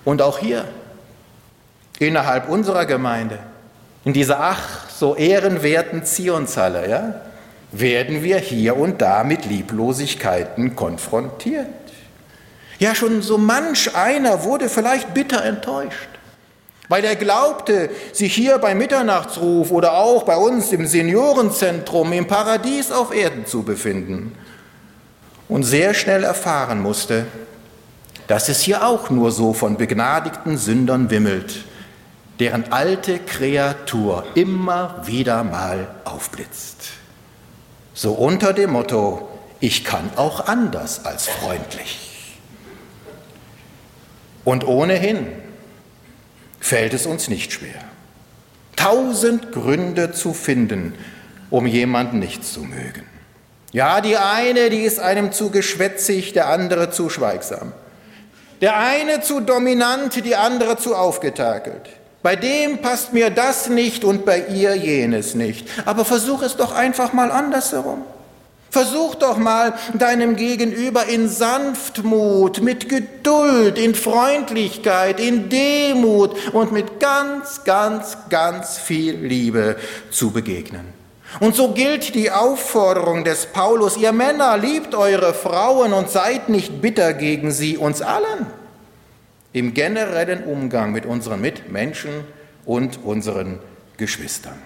Und 0.07 0.23
auch 0.23 0.39
hier, 0.39 0.65
innerhalb 1.99 2.49
unserer 2.49 2.87
Gemeinde, 2.87 3.41
in 4.05 4.15
dieser 4.15 4.41
ach 4.41 4.89
so 4.89 5.17
ehrenwerten 5.17 6.05
Zionshalle, 6.05 6.89
ja, 6.89 7.15
werden 7.81 8.23
wir 8.23 8.39
hier 8.39 8.77
und 8.77 9.03
da 9.03 9.25
mit 9.25 9.45
Lieblosigkeiten 9.47 10.77
konfrontiert. 10.77 11.67
Ja, 12.79 12.95
schon 12.95 13.23
so 13.23 13.39
manch 13.39 13.95
einer 13.95 14.45
wurde 14.45 14.69
vielleicht 14.69 15.15
bitter 15.15 15.43
enttäuscht, 15.45 16.09
weil 16.89 17.05
er 17.05 17.17
glaubte, 17.17 17.91
sich 18.13 18.35
hier 18.35 18.59
beim 18.59 18.79
Mitternachtsruf 18.79 19.71
oder 19.71 19.95
auch 19.95 20.25
bei 20.25 20.37
uns 20.37 20.73
im 20.73 20.87
Seniorenzentrum 20.87 22.13
im 22.13 22.27
Paradies 22.27 22.93
auf 22.93 23.15
Erden 23.15 23.47
zu 23.47 23.63
befinden 23.63 24.37
und 25.49 25.63
sehr 25.63 25.95
schnell 25.95 26.25
erfahren 26.25 26.83
musste, 26.83 27.27
dass 28.27 28.49
es 28.49 28.61
hier 28.61 28.87
auch 28.87 29.09
nur 29.09 29.31
so 29.31 29.53
von 29.53 29.77
begnadigten 29.77 30.59
Sündern 30.59 31.11
wimmelt, 31.11 31.65
deren 32.41 32.71
alte 32.73 33.21
Kreatur 33.21 34.25
immer 34.35 35.03
wieder 35.07 35.45
mal 35.45 35.89
aufblitzt. 36.05 36.89
So 37.97 38.13
unter 38.13 38.53
dem 38.53 38.73
Motto, 38.73 39.27
ich 39.59 39.83
kann 39.83 40.11
auch 40.17 40.49
anders 40.49 41.07
als 41.07 41.27
freundlich. 41.27 42.39
Und 44.45 44.67
ohnehin 44.67 45.27
fällt 46.61 46.93
es 46.93 47.07
uns 47.07 47.29
nicht 47.29 47.53
schwer, 47.53 47.81
tausend 48.77 49.51
Gründe 49.51 50.13
zu 50.13 50.35
finden, 50.35 50.95
um 51.49 51.67
jemanden 51.67 52.19
nicht 52.19 52.45
zu 52.45 52.61
mögen. 52.61 53.07
Ja, 53.73 54.03
die 54.03 54.19
eine, 54.19 54.69
die 54.69 54.83
ist 54.83 55.01
einem 55.01 55.33
zu 55.33 55.51
geschwätzig, 55.51 56.35
der 56.35 56.49
andere 56.51 56.91
zu 56.91 57.09
schweigsam. 57.09 57.73
Der 58.61 58.79
eine 58.79 59.23
zu 59.23 59.41
dominant, 59.41 60.23
die 60.23 60.37
andere 60.37 60.77
zu 60.77 60.95
aufgetakelt. 60.95 61.89
Bei 62.27 62.35
dem 62.35 62.79
passt 62.79 63.13
mir 63.13 63.31
das 63.31 63.69
nicht 63.69 64.03
und 64.03 64.25
bei 64.25 64.47
ihr 64.49 64.75
jenes 64.75 65.37
nicht. 65.37 65.69
Aber 65.85 66.05
versuch 66.05 66.43
es 66.43 66.57
doch 66.57 66.75
einfach 66.75 67.13
mal 67.13 67.31
andersherum. 67.31 68.03
Versuch 68.69 69.15
doch 69.15 69.37
mal 69.37 69.75
deinem 69.95 70.35
Gegenüber 70.35 71.07
in 71.07 71.29
Sanftmut, 71.29 72.63
mit 72.63 72.89
Geduld, 72.89 73.79
in 73.79 73.95
Freundlichkeit, 73.95 75.21
in 75.21 75.49
Demut 75.51 76.53
und 76.53 76.73
mit 76.73 76.99
ganz, 76.99 77.63
ganz, 77.63 78.17
ganz 78.29 78.77
viel 78.77 79.15
Liebe 79.15 79.77
zu 80.11 80.33
begegnen. 80.33 80.87
Und 81.39 81.55
so 81.55 81.75
gilt 81.75 82.17
die 82.17 82.33
Aufforderung 82.33 83.23
des 83.23 83.47
Paulus, 83.47 83.97
ihr 83.97 84.11
Männer 84.11 84.59
liebt 84.59 84.97
eure 84.97 85.33
Frauen 85.33 85.93
und 85.93 86.11
seid 86.11 86.49
nicht 86.49 86.83
bitter 86.83 87.13
gegen 87.13 87.53
sie, 87.53 87.77
uns 87.77 88.03
allen. 88.03 88.66
Im 89.53 89.75
generellen 89.75 90.45
Umgang 90.45 90.93
mit 90.93 91.07
unseren 91.07 91.41
Mitmenschen 91.41 92.25
und 92.65 93.05
unseren 93.05 93.59
Geschwistern. 93.97 94.61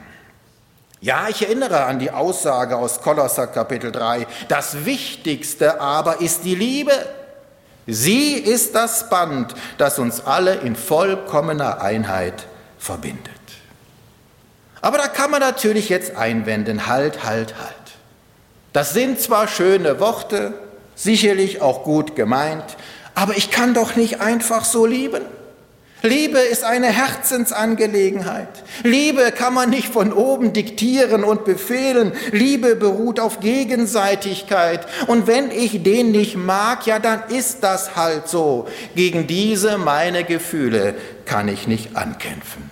Ja, 1.00 1.28
ich 1.28 1.42
erinnere 1.42 1.84
an 1.84 1.98
die 1.98 2.10
Aussage 2.10 2.76
aus 2.76 3.00
Kolosser 3.00 3.46
Kapitel 3.46 3.90
3. 3.90 4.26
Das 4.48 4.84
Wichtigste 4.84 5.80
aber 5.80 6.20
ist 6.20 6.44
die 6.44 6.54
Liebe. 6.54 6.92
Sie 7.86 8.34
ist 8.34 8.74
das 8.74 9.08
Band, 9.08 9.54
das 9.78 9.98
uns 9.98 10.26
alle 10.26 10.56
in 10.56 10.76
vollkommener 10.76 11.80
Einheit 11.80 12.46
verbindet. 12.78 13.30
Aber 14.82 14.98
da 14.98 15.08
kann 15.08 15.30
man 15.30 15.40
natürlich 15.40 15.88
jetzt 15.88 16.16
einwenden, 16.16 16.86
halt, 16.86 17.24
halt, 17.24 17.54
halt. 17.58 17.74
Das 18.72 18.92
sind 18.92 19.20
zwar 19.20 19.48
schöne 19.48 20.00
Worte, 20.00 20.54
sicherlich 20.94 21.60
auch 21.60 21.82
gut 21.82 22.14
gemeint, 22.14 22.76
aber 23.20 23.36
ich 23.36 23.50
kann 23.50 23.74
doch 23.74 23.96
nicht 23.96 24.22
einfach 24.22 24.64
so 24.64 24.86
lieben. 24.86 25.20
Liebe 26.00 26.38
ist 26.38 26.64
eine 26.64 26.86
Herzensangelegenheit. 26.86 28.48
Liebe 28.82 29.30
kann 29.30 29.52
man 29.52 29.68
nicht 29.68 29.88
von 29.88 30.14
oben 30.14 30.54
diktieren 30.54 31.22
und 31.22 31.44
befehlen. 31.44 32.14
Liebe 32.32 32.76
beruht 32.76 33.20
auf 33.20 33.40
Gegenseitigkeit. 33.40 34.86
Und 35.06 35.26
wenn 35.26 35.50
ich 35.50 35.82
den 35.82 36.12
nicht 36.12 36.38
mag, 36.38 36.86
ja, 36.86 36.98
dann 36.98 37.24
ist 37.28 37.62
das 37.62 37.94
halt 37.94 38.26
so. 38.26 38.66
Gegen 38.94 39.26
diese 39.26 39.76
meine 39.76 40.24
Gefühle 40.24 40.94
kann 41.26 41.48
ich 41.48 41.66
nicht 41.68 41.96
ankämpfen. 41.98 42.70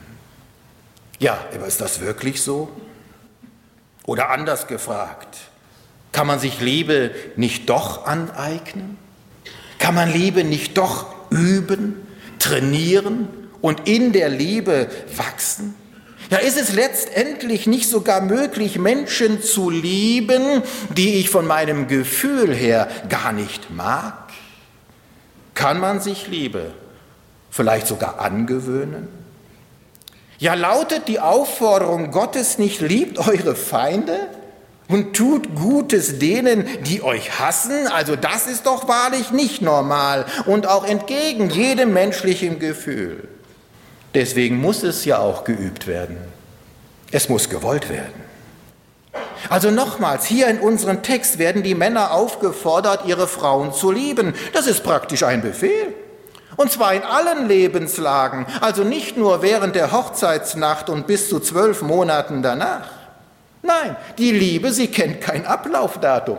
Ja, 1.19 1.37
aber 1.55 1.67
ist 1.67 1.83
das 1.83 2.01
wirklich 2.01 2.43
so? 2.43 2.71
Oder 4.07 4.31
anders 4.31 4.67
gefragt, 4.67 5.37
kann 6.13 6.27
man 6.27 6.39
sich 6.39 6.63
Liebe 6.63 7.11
nicht 7.37 7.69
doch 7.69 8.07
aneignen? 8.07 8.97
Kann 9.79 9.95
man 9.95 10.13
Liebe 10.13 10.45
nicht 10.45 10.77
doch 10.77 11.07
üben? 11.31 12.09
trainieren 12.39 13.29
und 13.61 13.89
in 13.89 14.13
der 14.13 14.29
Liebe 14.29 14.89
wachsen? 15.17 15.75
Ja, 16.31 16.39
ist 16.39 16.61
es 16.61 16.75
letztendlich 16.75 17.67
nicht 17.67 17.89
sogar 17.89 18.21
möglich, 18.21 18.79
Menschen 18.79 19.43
zu 19.43 19.71
lieben, 19.71 20.63
die 20.95 21.15
ich 21.15 21.31
von 21.31 21.47
meinem 21.47 21.89
Gefühl 21.89 22.55
her 22.55 22.89
gar 23.09 23.33
nicht 23.33 23.71
mag? 23.71 24.15
Kann 25.55 25.81
man 25.81 26.01
sich 26.01 26.29
Liebe 26.29 26.73
vielleicht 27.51 27.87
sogar 27.87 28.21
angewöhnen? 28.21 29.09
Ja, 30.39 30.55
lautet 30.55 31.09
die 31.09 31.19
Aufforderung 31.19 32.11
Gottes 32.11 32.59
nicht, 32.59 32.81
liebt 32.81 33.19
eure 33.19 33.57
Feinde? 33.57 34.29
Und 34.89 35.15
tut 35.15 35.55
Gutes 35.55 36.19
denen, 36.19 36.67
die 36.85 37.03
euch 37.03 37.39
hassen, 37.39 37.87
also 37.89 38.17
das 38.17 38.47
ist 38.47 38.67
doch 38.67 38.89
wahrlich 38.89 39.31
nicht 39.31 39.63
normal 39.63 40.27
und 40.47 40.67
auch 40.67 40.85
entgegen 40.85 41.51
jedem 41.51 41.93
menschlichen 41.93 42.59
Gefühl. 42.59 43.29
Deswegen 44.15 44.59
muss 44.61 44.83
es 44.83 45.05
ja 45.05 45.19
auch 45.19 45.45
geübt 45.45 45.87
werden. 45.87 46.17
Es 47.13 47.29
muss 47.29 47.51
gewollt 47.51 47.91
werden. 47.91 48.29
Also 49.51 49.71
nochmals, 49.71 50.27
hier 50.27 50.49
in 50.49 50.59
unserem 50.59 51.03
Text 51.03 51.39
werden 51.39 51.63
die 51.63 51.75
Männer 51.75 52.13
aufgefordert, 52.13 53.07
ihre 53.07 53.29
Frauen 53.29 53.73
zu 53.73 53.91
lieben. 53.91 54.35
Das 54.53 54.67
ist 54.67 54.83
praktisch 54.83 55.23
ein 55.23 55.43
Befehl. 55.43 55.95
Und 56.57 56.73
zwar 56.73 56.93
in 56.95 57.03
allen 57.03 57.47
Lebenslagen, 57.47 58.47
also 58.61 58.83
nicht 58.83 59.17
nur 59.17 59.43
während 59.43 59.77
der 59.77 59.93
Hochzeitsnacht 59.93 60.91
und 60.91 61.07
bis 61.07 61.29
zu 61.29 61.39
zwölf 61.39 61.83
Monaten 61.83 62.43
danach. 62.43 62.98
Nein, 63.69 63.97
die 64.17 64.33
Liebe, 64.33 64.73
sie 64.73 64.89
kennt 64.89 65.21
kein 65.21 65.45
Ablaufdatum. 65.45 66.39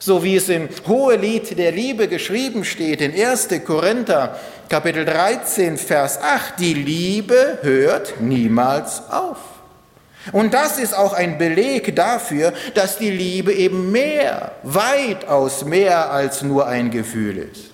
So 0.00 0.24
wie 0.24 0.34
es 0.34 0.48
im 0.48 0.68
Hohelied 0.88 1.56
der 1.56 1.70
Liebe 1.70 2.08
geschrieben 2.08 2.64
steht 2.64 3.00
in 3.00 3.12
1. 3.14 3.48
Korinther 3.64 4.36
Kapitel 4.68 5.04
13, 5.04 5.78
Vers 5.78 6.20
8, 6.20 6.58
die 6.58 6.74
Liebe 6.74 7.58
hört 7.62 8.20
niemals 8.20 9.08
auf. 9.08 9.38
Und 10.32 10.52
das 10.52 10.78
ist 10.78 10.94
auch 10.94 11.12
ein 11.12 11.38
Beleg 11.38 11.94
dafür, 11.94 12.52
dass 12.74 12.98
die 12.98 13.10
Liebe 13.10 13.52
eben 13.52 13.92
mehr, 13.92 14.52
weitaus 14.64 15.64
mehr 15.64 16.10
als 16.10 16.42
nur 16.42 16.66
ein 16.66 16.90
Gefühl 16.90 17.38
ist. 17.38 17.70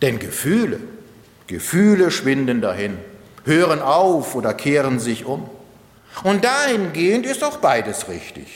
Denn 0.00 0.18
Gefühle, 0.18 0.80
Gefühle 1.48 2.10
schwinden 2.10 2.62
dahin, 2.62 2.96
hören 3.44 3.82
auf 3.82 4.34
oder 4.34 4.54
kehren 4.54 5.00
sich 5.00 5.26
um. 5.26 5.50
Und 6.22 6.44
dahingehend 6.44 7.26
ist 7.26 7.44
auch 7.44 7.58
beides 7.58 8.08
richtig. 8.08 8.46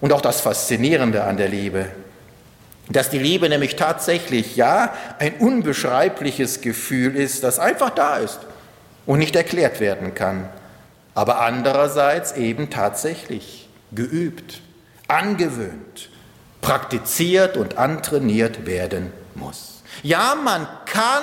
Und 0.00 0.12
auch 0.12 0.20
das 0.20 0.40
Faszinierende 0.40 1.24
an 1.24 1.36
der 1.36 1.48
Liebe, 1.48 1.86
dass 2.90 3.10
die 3.10 3.18
Liebe 3.18 3.48
nämlich 3.48 3.76
tatsächlich, 3.76 4.56
ja, 4.56 4.92
ein 5.18 5.34
unbeschreibliches 5.36 6.60
Gefühl 6.60 7.16
ist, 7.16 7.42
das 7.42 7.58
einfach 7.58 7.90
da 7.90 8.18
ist 8.18 8.40
und 9.06 9.18
nicht 9.18 9.36
erklärt 9.36 9.80
werden 9.80 10.14
kann, 10.14 10.48
aber 11.14 11.40
andererseits 11.40 12.32
eben 12.32 12.70
tatsächlich 12.70 13.68
geübt, 13.92 14.60
angewöhnt, 15.08 16.10
praktiziert 16.60 17.56
und 17.56 17.78
antrainiert 17.78 18.66
werden 18.66 19.12
muss. 19.34 19.73
Ja, 20.04 20.34
man 20.34 20.68
kann 20.84 21.22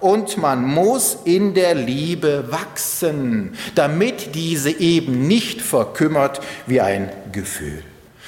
und 0.00 0.38
man 0.38 0.64
muss 0.64 1.18
in 1.26 1.52
der 1.52 1.74
Liebe 1.74 2.50
wachsen, 2.50 3.54
damit 3.74 4.34
diese 4.34 4.70
eben 4.70 5.28
nicht 5.28 5.60
verkümmert 5.60 6.40
wie 6.66 6.80
ein 6.80 7.12
Gefühl. 7.30 7.82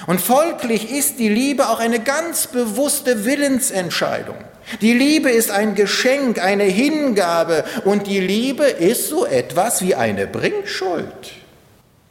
Und 0.07 0.21
folglich 0.21 0.91
ist 0.91 1.19
die 1.19 1.31
Liebe 1.31 1.71
auch 1.71 1.81
eine 1.81 2.01
ganz 2.01 2.49
bewusste 2.49 3.25
Willensentscheidung. 3.25 4.37
Die 4.83 4.93
Liebe 4.93 5.31
ist 5.31 5.51
ein 5.51 5.75
Geschenk, 5.75 6.39
eine 6.39 6.65
Hingabe 6.65 7.65
und 7.87 8.07
die 8.07 8.21
Liebe 8.21 8.65
ist 8.65 9.09
so 9.09 9.25
etwas 9.25 9.81
wie 9.81 9.95
eine 9.95 10.27
Bringschuld. 10.27 11.33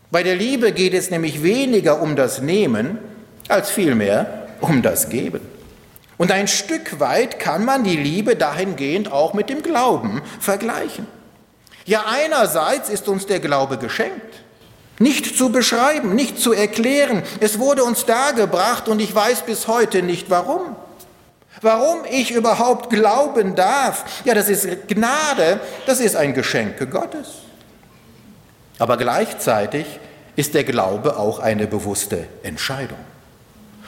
Bei 0.10 0.24
der 0.24 0.36
Liebe 0.36 0.72
geht 0.72 0.96
es 0.96 1.12
nämlich 1.12 1.44
weniger 1.44 2.02
um 2.02 2.16
das 2.16 2.42
Nehmen 2.42 2.98
als 3.50 3.70
vielmehr 3.70 4.48
um 4.62 4.82
das 4.82 5.10
Geben. 5.10 5.53
Und 6.18 6.32
ein 6.32 6.48
Stück 6.48 7.00
weit 7.00 7.40
kann 7.40 7.66
man 7.66 7.84
die 7.84 7.98
Liebe 7.98 8.36
dahingehend 8.36 9.12
auch 9.12 9.34
mit 9.34 9.50
dem 9.50 9.64
Glauben 9.64 10.22
vergleichen. 10.40 11.08
Ja, 11.86 12.06
einerseits 12.08 12.90
ist 12.90 13.08
uns 13.08 13.26
der 13.26 13.40
Glaube 13.40 13.78
geschenkt. 13.78 14.44
Nicht 15.00 15.38
zu 15.38 15.52
beschreiben, 15.52 16.16
nicht 16.16 16.40
zu 16.40 16.54
erklären. 16.54 17.24
Es 17.40 17.60
wurde 17.60 17.84
uns 17.84 18.06
dargebracht 18.06 18.88
und 18.88 19.00
ich 19.00 19.14
weiß 19.14 19.42
bis 19.42 19.68
heute 19.68 20.04
nicht 20.04 20.30
warum. 20.30 20.76
Warum 21.62 22.00
ich 22.10 22.32
überhaupt 22.32 22.90
glauben 22.90 23.56
darf, 23.56 24.06
ja, 24.26 24.34
das 24.34 24.50
ist 24.50 24.88
Gnade, 24.88 25.60
das 25.86 26.00
ist 26.00 26.16
ein 26.16 26.34
Geschenk 26.34 26.90
Gottes. 26.92 27.28
Aber 28.80 28.98
gleichzeitig 28.98 29.86
ist 30.36 30.54
der 30.54 30.64
Glaube 30.64 31.18
auch 31.18 31.40
eine 31.40 31.68
bewusste 31.68 32.28
Entscheidung. 32.44 32.98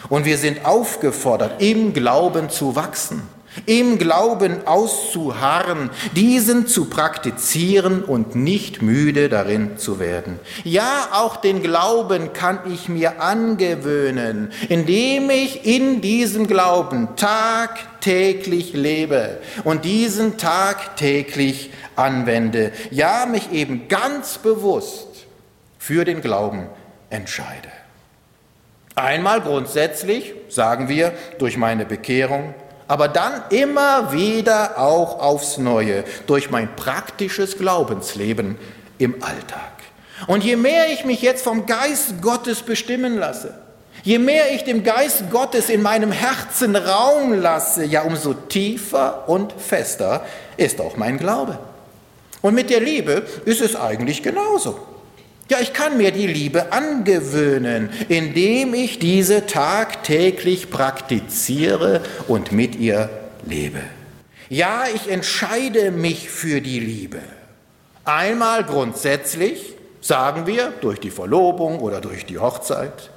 Und 0.09 0.25
wir 0.25 0.37
sind 0.37 0.65
aufgefordert, 0.65 1.61
im 1.61 1.93
Glauben 1.93 2.49
zu 2.49 2.75
wachsen, 2.75 3.21
im 3.65 3.97
Glauben 3.97 4.67
auszuharren, 4.67 5.89
diesen 6.15 6.67
zu 6.67 6.85
praktizieren 6.85 8.03
und 8.03 8.35
nicht 8.35 8.81
müde 8.81 9.29
darin 9.29 9.77
zu 9.77 9.99
werden. 9.99 10.39
Ja, 10.63 11.09
auch 11.13 11.37
den 11.37 11.61
Glauben 11.61 12.33
kann 12.33 12.59
ich 12.71 12.89
mir 12.89 13.21
angewöhnen, 13.21 14.51
indem 14.69 15.29
ich 15.29 15.65
in 15.65 16.01
diesem 16.01 16.47
Glauben 16.47 17.15
tagtäglich 17.15 18.73
lebe 18.73 19.39
und 19.63 19.85
diesen 19.85 20.37
tagtäglich 20.37 21.71
anwende. 21.95 22.71
Ja, 22.91 23.25
mich 23.25 23.51
eben 23.51 23.87
ganz 23.87 24.37
bewusst 24.37 25.07
für 25.79 26.03
den 26.03 26.21
Glauben 26.21 26.67
entscheide. 27.09 27.69
Einmal 28.95 29.41
grundsätzlich, 29.41 30.33
sagen 30.47 30.87
wir, 30.87 31.13
durch 31.37 31.57
meine 31.57 31.85
Bekehrung, 31.85 32.53
aber 32.87 33.09
dann 33.09 33.43
immer 33.49 34.13
wieder 34.13 34.79
auch 34.79 35.19
aufs 35.19 35.57
Neue, 35.57 36.05
durch 36.27 36.49
mein 36.49 36.75
praktisches 36.75 37.57
Glaubensleben 37.57 38.57
im 38.97 39.15
Alltag. 39.21 39.73
Und 40.27 40.45
je 40.45 40.55
mehr 40.55 40.89
ich 40.91 41.03
mich 41.03 41.21
jetzt 41.21 41.43
vom 41.43 41.65
Geist 41.65 42.21
Gottes 42.21 42.61
bestimmen 42.61 43.17
lasse, 43.17 43.55
je 44.03 44.17
mehr 44.17 44.53
ich 44.53 44.63
dem 44.63 44.83
Geist 44.83 45.29
Gottes 45.29 45.69
in 45.69 45.81
meinem 45.81 46.11
Herzen 46.11 46.77
Raum 46.77 47.33
lasse, 47.33 47.83
ja 47.83 48.03
umso 48.03 48.33
tiefer 48.33 49.27
und 49.27 49.51
fester 49.53 50.25
ist 50.55 50.79
auch 50.79 50.95
mein 50.95 51.17
Glaube. 51.17 51.59
Und 52.41 52.53
mit 52.53 52.69
der 52.69 52.79
Liebe 52.79 53.25
ist 53.43 53.61
es 53.61 53.75
eigentlich 53.75 54.23
genauso. 54.23 54.94
Ja, 55.47 55.59
ich 55.59 55.73
kann 55.73 55.97
mir 55.97 56.11
die 56.11 56.25
Liebe 56.25 56.73
angewöhnen, 56.73 57.91
indem 58.09 58.73
ich 58.73 58.97
diese 58.97 59.45
tagtäglich 59.45 60.71
praktiziere 60.71 62.01
und 62.27 62.51
mit 62.51 62.75
ihr 62.75 63.09
lebe. 63.45 63.81
Ja, 64.49 64.85
ich 64.91 65.07
entscheide 65.07 65.91
mich 65.91 66.31
für 66.31 66.61
die 66.61 66.79
Liebe. 66.79 67.19
Einmal 68.05 68.63
grundsätzlich, 68.63 69.75
sagen 70.01 70.47
wir, 70.47 70.73
durch 70.81 70.99
die 70.99 71.11
Verlobung 71.11 71.79
oder 71.79 72.01
durch 72.01 72.25
die 72.25 72.39
Hochzeit. 72.39 73.11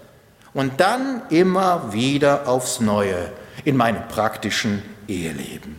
Und 0.52 0.80
dann 0.80 1.22
immer 1.30 1.94
wieder 1.94 2.46
aufs 2.46 2.80
Neue 2.80 3.32
in 3.64 3.76
meinem 3.76 4.06
praktischen 4.06 4.82
Eheleben. 5.06 5.76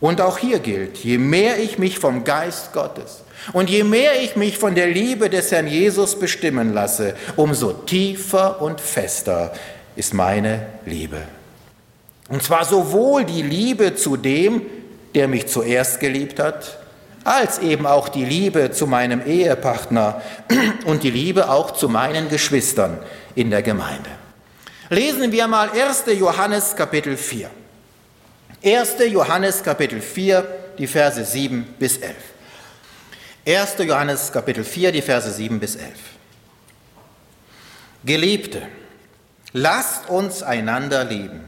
Und 0.00 0.20
auch 0.20 0.38
hier 0.38 0.58
gilt, 0.58 0.98
je 0.98 1.18
mehr 1.18 1.60
ich 1.60 1.78
mich 1.78 2.00
vom 2.00 2.24
Geist 2.24 2.72
Gottes 2.72 3.22
und 3.52 3.70
je 3.70 3.84
mehr 3.84 4.22
ich 4.22 4.36
mich 4.36 4.58
von 4.58 4.74
der 4.74 4.86
Liebe 4.86 5.28
des 5.28 5.50
Herrn 5.50 5.66
Jesus 5.66 6.18
bestimmen 6.18 6.72
lasse, 6.72 7.14
umso 7.36 7.72
tiefer 7.72 8.62
und 8.62 8.80
fester 8.80 9.52
ist 9.96 10.14
meine 10.14 10.66
Liebe. 10.86 11.22
Und 12.28 12.42
zwar 12.42 12.64
sowohl 12.64 13.24
die 13.24 13.42
Liebe 13.42 13.94
zu 13.94 14.16
dem, 14.16 14.62
der 15.14 15.28
mich 15.28 15.48
zuerst 15.48 16.00
geliebt 16.00 16.38
hat, 16.38 16.78
als 17.24 17.58
eben 17.58 17.86
auch 17.86 18.08
die 18.08 18.24
Liebe 18.24 18.70
zu 18.70 18.86
meinem 18.86 19.24
Ehepartner 19.26 20.22
und 20.86 21.02
die 21.02 21.10
Liebe 21.10 21.50
auch 21.50 21.72
zu 21.72 21.88
meinen 21.88 22.28
Geschwistern 22.28 22.98
in 23.34 23.50
der 23.50 23.62
Gemeinde. 23.62 24.10
Lesen 24.88 25.30
wir 25.32 25.46
mal 25.46 25.70
1. 25.70 26.04
Johannes 26.18 26.74
Kapitel 26.74 27.16
4. 27.16 27.50
1. 28.64 28.94
Johannes 29.10 29.62
Kapitel 29.62 30.00
4, 30.00 30.44
die 30.78 30.86
Verse 30.86 31.24
7 31.24 31.74
bis 31.78 31.98
11. 31.98 32.14
1. 33.44 33.74
Johannes 33.78 34.30
Kapitel 34.30 34.62
4, 34.62 34.92
die 34.92 35.02
Verse 35.02 35.28
7 35.28 35.58
bis 35.58 35.74
11. 35.74 35.90
Geliebte, 38.04 38.62
lasst 39.52 40.08
uns 40.08 40.44
einander 40.44 41.02
lieben, 41.02 41.40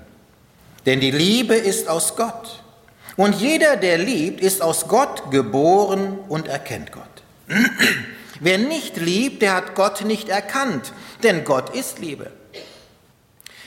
denn 0.86 0.98
die 0.98 1.12
Liebe 1.12 1.54
ist 1.54 1.88
aus 1.88 2.16
Gott. 2.16 2.64
Und 3.16 3.36
jeder, 3.36 3.76
der 3.76 3.98
liebt, 3.98 4.40
ist 4.40 4.60
aus 4.60 4.88
Gott 4.88 5.30
geboren 5.30 6.18
und 6.28 6.48
erkennt 6.48 6.90
Gott. 6.90 7.04
Wer 8.40 8.58
nicht 8.58 8.96
liebt, 8.96 9.42
der 9.42 9.54
hat 9.54 9.76
Gott 9.76 10.04
nicht 10.04 10.28
erkannt, 10.28 10.92
denn 11.22 11.44
Gott 11.44 11.76
ist 11.76 12.00
Liebe. 12.00 12.32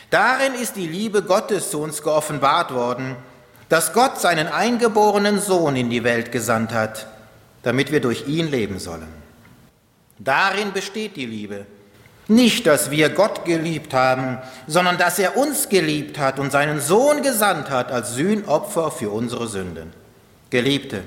Darin 0.09 0.53
ist 0.53 0.75
die 0.75 0.87
Liebe 0.87 1.23
Gottes 1.23 1.71
zu 1.71 1.79
uns 1.79 2.03
geoffenbart 2.03 2.73
worden, 2.73 3.15
dass 3.69 3.93
Gott 3.93 4.19
seinen 4.19 4.47
eingeborenen 4.47 5.39
Sohn 5.39 5.77
in 5.77 5.89
die 5.89 6.03
Welt 6.03 6.33
gesandt 6.33 6.73
hat, 6.73 7.07
damit 7.63 7.91
wir 7.91 7.99
durch 7.99 8.27
ihn 8.27 8.49
leben 8.49 8.79
sollen. 8.79 9.07
Darin 10.19 10.73
besteht 10.73 11.15
die 11.15 11.25
Liebe. 11.25 11.65
Nicht, 12.27 12.67
dass 12.67 12.91
wir 12.91 13.09
Gott 13.09 13.45
geliebt 13.45 13.93
haben, 13.93 14.39
sondern 14.67 14.97
dass 14.97 15.17
er 15.17 15.37
uns 15.37 15.69
geliebt 15.69 16.19
hat 16.19 16.39
und 16.39 16.51
seinen 16.51 16.81
Sohn 16.81 17.21
gesandt 17.23 17.69
hat 17.69 17.91
als 17.91 18.15
Sühnopfer 18.15 18.91
für 18.91 19.11
unsere 19.11 19.47
Sünden. 19.47 19.93
Geliebte, 20.49 21.03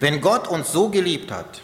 wenn 0.00 0.20
Gott 0.20 0.46
uns 0.48 0.72
so 0.72 0.90
geliebt 0.90 1.30
hat, 1.30 1.62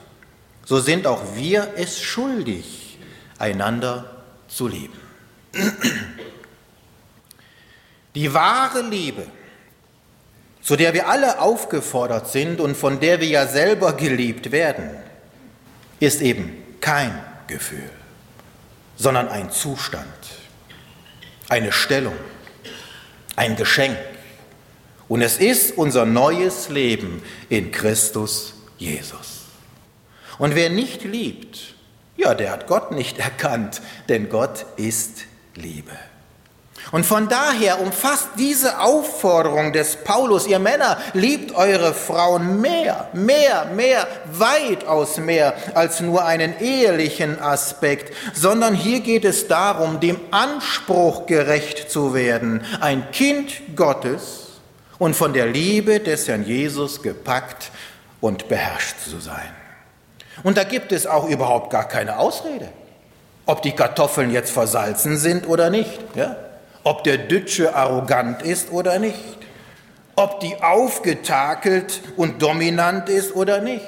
so 0.64 0.80
sind 0.80 1.06
auch 1.06 1.20
wir 1.34 1.74
es 1.76 2.00
schuldig, 2.00 2.98
einander 3.38 4.22
zu 4.48 4.68
lieben. 4.68 4.98
Die 8.14 8.32
wahre 8.32 8.82
Liebe 8.82 9.26
zu 10.64 10.76
der 10.76 10.94
wir 10.94 11.08
alle 11.08 11.40
aufgefordert 11.40 12.28
sind 12.28 12.58
und 12.58 12.74
von 12.74 12.98
der 12.98 13.20
wir 13.20 13.28
ja 13.28 13.46
selber 13.46 13.92
geliebt 13.92 14.50
werden, 14.50 14.88
ist 16.00 16.22
eben 16.22 16.56
kein 16.80 17.22
Gefühl, 17.46 17.90
sondern 18.96 19.28
ein 19.28 19.50
Zustand, 19.50 20.06
eine 21.50 21.70
Stellung, 21.70 22.16
ein 23.36 23.56
Geschenk. 23.56 23.98
Und 25.06 25.20
es 25.20 25.36
ist 25.36 25.76
unser 25.76 26.06
neues 26.06 26.70
Leben 26.70 27.22
in 27.50 27.70
Christus 27.70 28.54
Jesus. 28.78 29.42
Und 30.38 30.54
wer 30.54 30.70
nicht 30.70 31.04
liebt, 31.04 31.74
ja, 32.16 32.34
der 32.34 32.50
hat 32.50 32.66
Gott 32.68 32.90
nicht 32.90 33.18
erkannt, 33.18 33.82
denn 34.08 34.30
Gott 34.30 34.64
ist 34.76 35.24
Liebe. 35.54 35.92
Und 36.92 37.06
von 37.06 37.28
daher 37.28 37.80
umfasst 37.80 38.28
diese 38.38 38.80
Aufforderung 38.80 39.72
des 39.72 39.96
Paulus, 39.96 40.46
ihr 40.46 40.58
Männer, 40.58 40.98
liebt 41.12 41.54
eure 41.54 41.94
Frauen 41.94 42.60
mehr, 42.60 43.08
mehr, 43.12 43.66
mehr, 43.74 44.06
weitaus 44.32 45.16
mehr 45.16 45.54
als 45.74 46.00
nur 46.00 46.24
einen 46.24 46.58
ehelichen 46.60 47.40
Aspekt, 47.40 48.14
sondern 48.34 48.74
hier 48.74 49.00
geht 49.00 49.24
es 49.24 49.48
darum, 49.48 50.00
dem 50.00 50.20
Anspruch 50.30 51.26
gerecht 51.26 51.90
zu 51.90 52.14
werden, 52.14 52.64
ein 52.80 53.10
Kind 53.12 53.76
Gottes 53.76 54.44
und 54.98 55.14
von 55.14 55.32
der 55.32 55.46
Liebe 55.46 56.00
des 56.00 56.28
Herrn 56.28 56.44
Jesus 56.44 57.02
gepackt 57.02 57.70
und 58.20 58.48
beherrscht 58.48 58.96
zu 59.08 59.18
sein. 59.18 59.50
Und 60.42 60.56
da 60.56 60.64
gibt 60.64 60.92
es 60.92 61.06
auch 61.06 61.28
überhaupt 61.28 61.70
gar 61.70 61.88
keine 61.88 62.18
Ausrede, 62.18 62.68
ob 63.46 63.62
die 63.62 63.72
Kartoffeln 63.72 64.30
jetzt 64.30 64.50
versalzen 64.50 65.16
sind 65.16 65.48
oder 65.48 65.70
nicht. 65.70 66.00
Ja? 66.14 66.36
Ob 66.84 67.02
der 67.02 67.18
Dütsche 67.18 67.74
arrogant 67.74 68.42
ist 68.42 68.70
oder 68.70 68.98
nicht, 68.98 69.38
ob 70.16 70.40
die 70.40 70.62
aufgetakelt 70.62 72.00
und 72.16 72.40
dominant 72.40 73.08
ist 73.08 73.34
oder 73.34 73.60
nicht, 73.60 73.84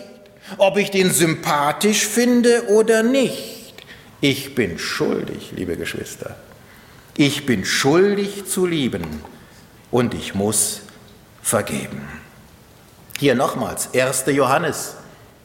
ob 0.57 0.77
ich 0.77 0.91
den 0.91 1.11
sympathisch 1.11 2.07
finde 2.07 2.69
oder 2.69 3.03
nicht. 3.03 3.75
Ich 4.21 4.55
bin 4.55 4.79
schuldig, 4.79 5.53
liebe 5.55 5.77
Geschwister. 5.77 6.37
Ich 7.17 7.47
bin 7.47 7.65
schuldig 7.65 8.47
zu 8.47 8.67
lieben 8.67 9.23
und 9.91 10.15
ich 10.15 10.35
muss 10.35 10.81
vergeben. 11.43 12.09
Hier 13.19 13.35
nochmals 13.35 13.95
1. 13.95 14.25
Johannes, 14.29 14.97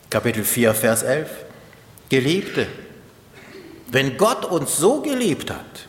Kapitel 0.10 0.44
4, 0.44 0.74
Vers 0.74 1.04
11. 1.04 1.30
Geliebte, 2.10 2.68
wenn 3.90 4.18
Gott 4.18 4.46
uns 4.46 4.78
so 4.78 5.02
geliebt 5.02 5.50
hat, 5.50 5.88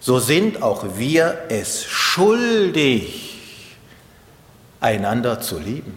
so 0.00 0.18
sind 0.18 0.62
auch 0.62 0.84
wir 0.96 1.46
es 1.48 1.84
schuldig, 1.84 3.76
einander 4.80 5.40
zu 5.40 5.58
lieben. 5.58 5.96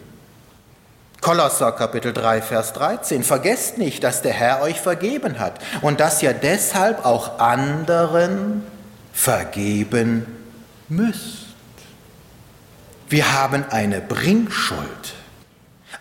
Kolosser 1.21 1.71
Kapitel 1.73 2.13
3, 2.13 2.41
Vers 2.41 2.73
13. 2.73 3.23
Vergesst 3.23 3.77
nicht, 3.77 4.03
dass 4.03 4.23
der 4.23 4.33
Herr 4.33 4.61
euch 4.61 4.81
vergeben 4.81 5.37
hat 5.37 5.59
und 5.81 5.99
dass 5.99 6.23
ihr 6.23 6.33
deshalb 6.33 7.05
auch 7.05 7.37
anderen 7.37 8.63
vergeben 9.13 10.25
müsst. 10.89 11.45
Wir 13.07 13.33
haben 13.33 13.65
eine 13.69 14.01
Bringschuld. 14.01 15.13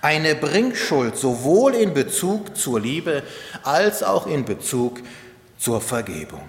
Eine 0.00 0.34
Bringschuld 0.34 1.18
sowohl 1.18 1.74
in 1.74 1.92
Bezug 1.92 2.56
zur 2.56 2.80
Liebe 2.80 3.22
als 3.62 4.02
auch 4.02 4.26
in 4.26 4.46
Bezug 4.46 5.00
zur 5.58 5.82
Vergebung. 5.82 6.48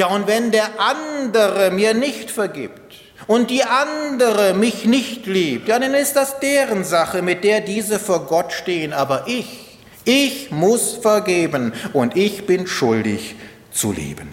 Ja, 0.00 0.06
und 0.06 0.26
wenn 0.26 0.50
der 0.50 0.80
andere 0.80 1.70
mir 1.70 1.92
nicht 1.92 2.30
vergibt 2.30 2.94
und 3.26 3.50
die 3.50 3.64
andere 3.64 4.54
mich 4.54 4.86
nicht 4.86 5.26
liebt, 5.26 5.68
ja, 5.68 5.78
dann 5.78 5.92
ist 5.92 6.16
das 6.16 6.40
deren 6.40 6.84
Sache, 6.84 7.20
mit 7.20 7.44
der 7.44 7.60
diese 7.60 7.98
vor 7.98 8.24
Gott 8.24 8.54
stehen. 8.54 8.94
Aber 8.94 9.24
ich, 9.26 9.78
ich 10.06 10.50
muss 10.52 10.94
vergeben 10.94 11.74
und 11.92 12.16
ich 12.16 12.46
bin 12.46 12.66
schuldig 12.66 13.34
zu 13.72 13.92
lieben. 13.92 14.30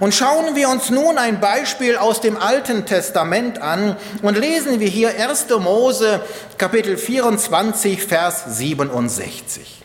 Und 0.00 0.16
schauen 0.16 0.56
wir 0.56 0.68
uns 0.68 0.90
nun 0.90 1.16
ein 1.16 1.38
Beispiel 1.38 1.96
aus 1.96 2.20
dem 2.20 2.36
Alten 2.36 2.84
Testament 2.84 3.62
an 3.62 3.96
und 4.22 4.36
lesen 4.36 4.80
wir 4.80 4.88
hier 4.88 5.10
1. 5.10 5.46
Mose 5.60 6.22
Kapitel 6.58 6.96
24, 6.96 8.02
Vers 8.02 8.58
67. 8.58 9.80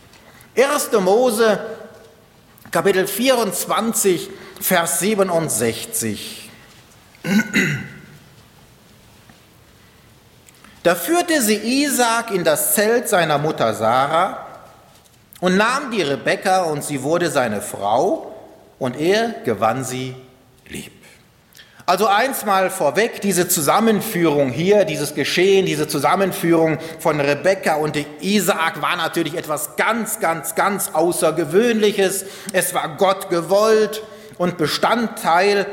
1. 0.58 0.92
Mose 1.00 1.60
Kapitel 2.72 3.06
24, 3.06 4.22
Vers 4.22 4.40
67. 4.62 6.50
Da 10.84 10.96
führte 10.96 11.42
sie 11.42 11.84
Isaac 11.84 12.32
in 12.32 12.44
das 12.44 12.74
Zelt 12.74 13.10
seiner 13.10 13.38
Mutter 13.38 13.74
Sarah 13.74 14.46
und 15.40 15.58
nahm 15.58 15.92
die 15.92 16.02
Rebekka 16.02 16.64
und 16.64 16.84
sie 16.84 17.04
wurde 17.04 17.30
seine 17.30 17.62
Frau 17.62 18.34
und 18.80 19.00
er 19.00 19.36
gewann 19.44 19.84
sie 19.84 20.16
lieb. 20.68 20.94
Also 21.86 22.06
eins 22.06 22.46
mal 22.46 22.70
vorweg, 22.70 23.20
diese 23.22 23.48
Zusammenführung 23.48 24.50
hier, 24.50 24.86
dieses 24.86 25.16
Geschehen, 25.16 25.66
diese 25.66 25.88
Zusammenführung 25.88 26.78
von 27.00 27.20
Rebekka 27.20 27.76
und 27.76 27.98
Isaak 28.22 28.82
war 28.82 28.96
natürlich 28.96 29.36
etwas 29.36 29.76
ganz, 29.76 30.20
ganz, 30.20 30.54
ganz 30.54 30.92
Außergewöhnliches. 30.94 32.26
Es 32.54 32.76
war 32.76 32.96
Gott 32.98 33.32
gewollt 33.32 34.04
und 34.40 34.58
Bestandteil 34.58 35.68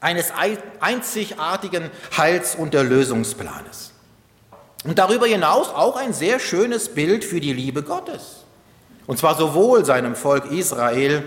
eines 0.00 0.32
einzigartigen 0.80 1.90
Heils- 2.16 2.54
und 2.54 2.74
Erlösungsplanes. 2.74 3.92
Und 4.84 4.98
darüber 4.98 5.26
hinaus 5.26 5.68
auch 5.68 5.96
ein 5.96 6.12
sehr 6.12 6.38
schönes 6.38 6.94
Bild 6.94 7.24
für 7.24 7.40
die 7.40 7.52
Liebe 7.52 7.82
Gottes. 7.82 8.44
Und 9.06 9.18
zwar 9.18 9.34
sowohl 9.34 9.84
seinem 9.84 10.14
Volk 10.14 10.50
Israel 10.50 11.24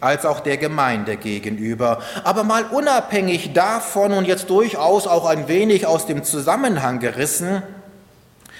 als 0.00 0.26
auch 0.26 0.40
der 0.40 0.56
Gemeinde 0.56 1.16
gegenüber. 1.16 2.02
Aber 2.24 2.44
mal 2.44 2.64
unabhängig 2.64 3.52
davon 3.52 4.12
und 4.12 4.26
jetzt 4.26 4.50
durchaus 4.50 5.06
auch 5.06 5.26
ein 5.26 5.48
wenig 5.48 5.86
aus 5.86 6.06
dem 6.06 6.24
Zusammenhang 6.24 6.98
gerissen, 6.98 7.62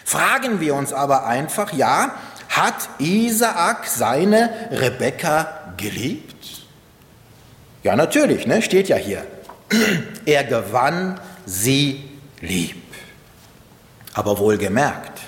fragen 0.05 0.61
wir 0.61 0.75
uns 0.75 0.93
aber 0.93 1.27
einfach, 1.27 1.73
ja, 1.73 2.15
hat 2.49 2.89
Isaak 2.99 3.87
seine 3.87 4.51
Rebekka 4.71 5.75
geliebt? 5.77 6.34
Ja, 7.85 7.95
natürlich, 7.95 8.47
ne? 8.47 8.63
steht 8.63 8.89
ja 8.89 8.97
hier. 8.97 9.25
Er 10.27 10.43
gewann 10.45 11.21
sie 11.45 12.03
lieb. 12.41 12.83
Aber 14.15 14.39
wohlgemerkt, 14.39 15.21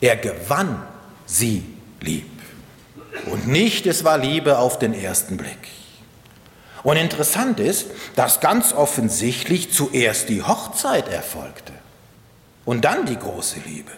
er 0.00 0.16
gewann 0.16 0.86
sie 1.26 1.64
lieb. 2.00 2.30
Und 3.26 3.48
nicht, 3.48 3.86
es 3.86 4.04
war 4.04 4.18
Liebe 4.18 4.58
auf 4.58 4.78
den 4.78 4.94
ersten 4.94 5.36
Blick. 5.36 5.68
Und 6.84 6.96
interessant 6.96 7.58
ist, 7.58 7.86
dass 8.14 8.40
ganz 8.40 8.72
offensichtlich 8.72 9.72
zuerst 9.72 10.28
die 10.28 10.42
Hochzeit 10.42 11.08
erfolgte 11.08 11.72
und 12.64 12.84
dann 12.84 13.06
die 13.06 13.18
große 13.18 13.60
Liebe. 13.66 13.90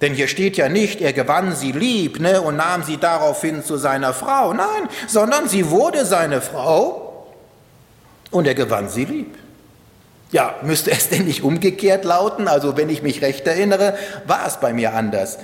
Denn 0.00 0.14
hier 0.14 0.28
steht 0.28 0.56
ja 0.56 0.68
nicht, 0.68 1.00
er 1.00 1.12
gewann 1.12 1.56
sie 1.56 1.72
lieb 1.72 2.20
ne, 2.20 2.40
und 2.40 2.56
nahm 2.56 2.84
sie 2.84 2.98
daraufhin 2.98 3.64
zu 3.64 3.76
seiner 3.76 4.14
Frau. 4.14 4.52
Nein, 4.52 4.88
sondern 5.08 5.48
sie 5.48 5.70
wurde 5.70 6.04
seine 6.04 6.40
Frau 6.40 7.26
und 8.30 8.46
er 8.46 8.54
gewann 8.54 8.88
sie 8.88 9.04
lieb. 9.04 9.36
Ja, 10.30 10.54
müsste 10.62 10.90
es 10.92 11.08
denn 11.08 11.24
nicht 11.24 11.42
umgekehrt 11.42 12.04
lauten? 12.04 12.46
Also 12.48 12.76
wenn 12.76 12.90
ich 12.90 13.02
mich 13.02 13.22
recht 13.22 13.46
erinnere, 13.46 13.96
war 14.26 14.46
es 14.46 14.58
bei 14.58 14.72
mir 14.72 14.94
anders. 14.94 15.38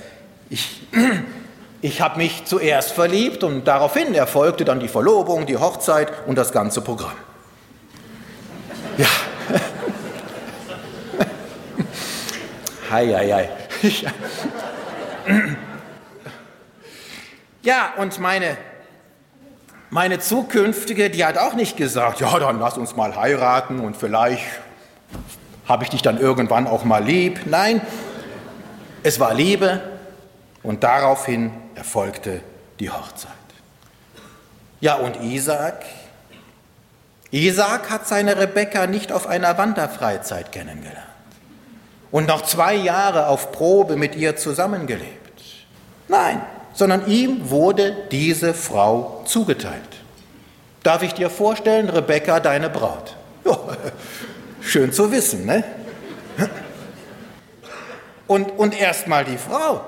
Ich, 0.49 0.83
ich 1.81 2.01
habe 2.01 2.17
mich 2.17 2.45
zuerst 2.45 2.91
verliebt 2.91 3.43
und 3.43 3.65
daraufhin 3.67 4.13
erfolgte 4.13 4.63
dann 4.63 4.79
die 4.79 4.87
Verlobung, 4.87 5.47
die 5.47 5.57
Hochzeit 5.57 6.13
und 6.27 6.37
das 6.37 6.51
ganze 6.53 6.81
Programm. 6.81 7.17
Ja. 8.97 9.07
Hei, 12.91 13.07
hei, 13.07 13.33
hei. 13.33 13.49
Ja, 17.65 17.93
und 17.97 18.19
meine, 18.19 18.57
meine 19.89 20.19
zukünftige, 20.19 21.09
die 21.09 21.25
hat 21.25 21.39
auch 21.39 21.55
nicht 21.55 21.77
gesagt, 21.77 22.19
ja, 22.19 22.37
dann 22.37 22.59
lass 22.59 22.77
uns 22.77 22.95
mal 22.95 23.15
heiraten 23.15 23.79
und 23.79 23.97
vielleicht 23.97 24.45
habe 25.67 25.83
ich 25.83 25.89
dich 25.89 26.03
dann 26.03 26.19
irgendwann 26.19 26.67
auch 26.67 26.83
mal 26.83 27.03
lieb. 27.03 27.39
Nein, 27.45 27.81
es 29.01 29.19
war 29.19 29.33
Liebe 29.33 29.81
und 30.61 30.83
daraufhin 30.83 31.51
erfolgte 31.73 32.41
die 32.79 32.91
Hochzeit. 32.91 33.31
Ja, 34.79 34.95
und 34.95 35.23
Isaac? 35.23 35.85
Isaac 37.31 37.89
hat 37.89 38.07
seine 38.07 38.37
Rebekka 38.37 38.85
nicht 38.85 39.11
auf 39.11 39.25
einer 39.25 39.57
Wanderfreizeit 39.57 40.51
kennengelernt 40.51 41.14
und 42.11 42.27
noch 42.27 42.41
zwei 42.43 42.75
Jahre 42.75 43.27
auf 43.27 43.51
Probe 43.51 43.95
mit 43.95 44.15
ihr 44.15 44.35
zusammengelebt. 44.35 45.43
Nein, 46.07 46.41
sondern 46.73 47.07
ihm 47.07 47.49
wurde 47.49 47.95
diese 48.11 48.53
Frau 48.53 49.23
zugeteilt. 49.25 49.81
Darf 50.83 51.01
ich 51.01 51.13
dir 51.13 51.29
vorstellen, 51.29 51.89
Rebekka, 51.89 52.39
deine 52.39 52.69
Braut? 52.69 53.15
Ja, 53.43 53.57
schön 54.61 54.91
zu 54.91 55.11
wissen, 55.11 55.45
ne? 55.45 55.63
Und, 58.27 58.57
und 58.57 58.79
erst 58.79 59.07
mal 59.07 59.23
die 59.23 59.37
Frau. 59.37 59.81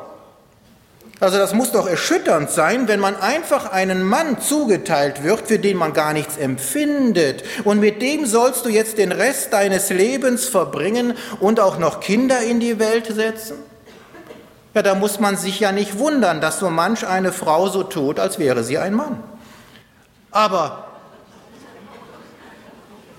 Also 1.20 1.38
das 1.40 1.54
muss 1.54 1.72
doch 1.72 1.88
erschütternd 1.88 2.52
sein, 2.52 2.88
wenn 2.88 3.00
man 3.00 3.16
einfach 3.16 3.72
einen 3.72 4.04
Mann 4.04 4.40
zugeteilt 4.40 5.24
wird, 5.24 5.48
für 5.48 5.58
den 5.58 5.76
man 5.76 5.94
gar 5.94 6.14
nichts 6.14 6.38
empfindet. 6.38 7.44
Und 7.64 7.80
mit 7.80 8.04
dem 8.04 8.28
sollst 8.28 8.66
du 8.66 8.70
jetzt 8.70 9.00
den 9.00 9.12
Rest 9.12 9.52
deines 9.52 9.90
Lebens 9.90 10.46
verbringen 10.46 11.16
und 11.40 11.60
auch 11.60 11.80
noch 11.80 12.02
Kinder 12.02 12.42
in 12.42 12.60
die 12.60 12.78
Welt 12.78 13.08
setzen? 13.08 13.56
Ja, 14.76 14.84
da 14.84 14.94
muss 14.94 15.20
man 15.20 15.38
sich 15.38 15.60
ja 15.60 15.72
nicht 15.72 15.98
wundern, 15.98 16.40
dass 16.40 16.60
so 16.60 16.70
manch 16.70 17.08
eine 17.08 17.34
Frau 17.34 17.68
so 17.68 17.82
tut, 17.82 18.20
als 18.20 18.38
wäre 18.38 18.64
sie 18.64 18.78
ein 18.78 18.94
Mann. 18.94 19.24
Aber, 20.30 20.88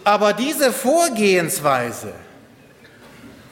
aber 0.05 0.35
diese 0.35 0.73
Vorgehensweise, 0.73 2.13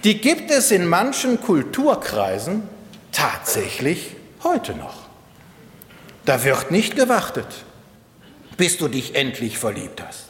die 0.04 0.20
gibt 0.20 0.52
es 0.52 0.70
in 0.70 0.86
manchen 0.86 1.40
Kulturkreisen 1.40 2.68
tatsächlich 3.10 4.15
Heute 4.42 4.74
noch. 4.74 4.94
Da 6.24 6.42
wird 6.42 6.70
nicht 6.70 6.96
gewartet, 6.96 7.46
bis 8.56 8.78
du 8.78 8.88
dich 8.88 9.14
endlich 9.14 9.58
verliebt 9.58 10.02
hast, 10.06 10.26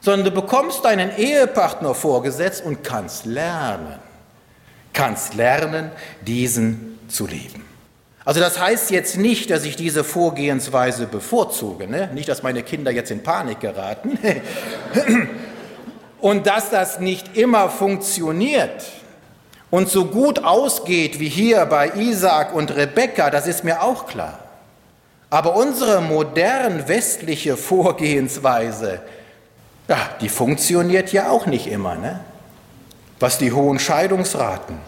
sondern 0.00 0.24
du 0.24 0.30
bekommst 0.30 0.84
deinen 0.84 1.16
Ehepartner 1.16 1.94
vorgesetzt 1.94 2.64
und 2.64 2.84
kannst 2.84 3.26
lernen, 3.26 3.98
kannst 4.92 5.34
lernen, 5.34 5.90
diesen 6.24 6.98
zu 7.08 7.26
lieben. 7.26 7.64
Also 8.24 8.40
das 8.40 8.58
heißt 8.58 8.90
jetzt 8.90 9.18
nicht, 9.18 9.50
dass 9.50 9.64
ich 9.64 9.76
diese 9.76 10.02
Vorgehensweise 10.02 11.06
bevorzuge, 11.06 11.86
ne? 11.86 12.08
nicht, 12.14 12.28
dass 12.28 12.42
meine 12.42 12.62
Kinder 12.62 12.90
jetzt 12.90 13.10
in 13.10 13.22
Panik 13.22 13.60
geraten 13.60 14.18
und 16.20 16.46
dass 16.46 16.70
das 16.70 17.00
nicht 17.00 17.36
immer 17.36 17.68
funktioniert 17.68 18.84
und 19.70 19.88
so 19.88 20.04
gut 20.04 20.44
ausgeht 20.44 21.20
wie 21.20 21.28
hier 21.28 21.66
bei 21.66 21.92
Isaac 21.96 22.54
und 22.54 22.74
Rebekka, 22.74 23.30
das 23.30 23.46
ist 23.46 23.64
mir 23.64 23.82
auch 23.82 24.06
klar. 24.06 24.38
Aber 25.30 25.56
unsere 25.56 26.00
modern 26.00 26.86
westliche 26.86 27.56
Vorgehensweise, 27.56 29.00
ja, 29.88 29.98
die 30.20 30.28
funktioniert 30.28 31.12
ja 31.12 31.30
auch 31.30 31.46
nicht 31.46 31.66
immer. 31.66 31.96
Ne? 31.96 32.20
Was 33.18 33.38
die 33.38 33.52
hohen 33.52 33.78
Scheidungsraten, 33.78 34.78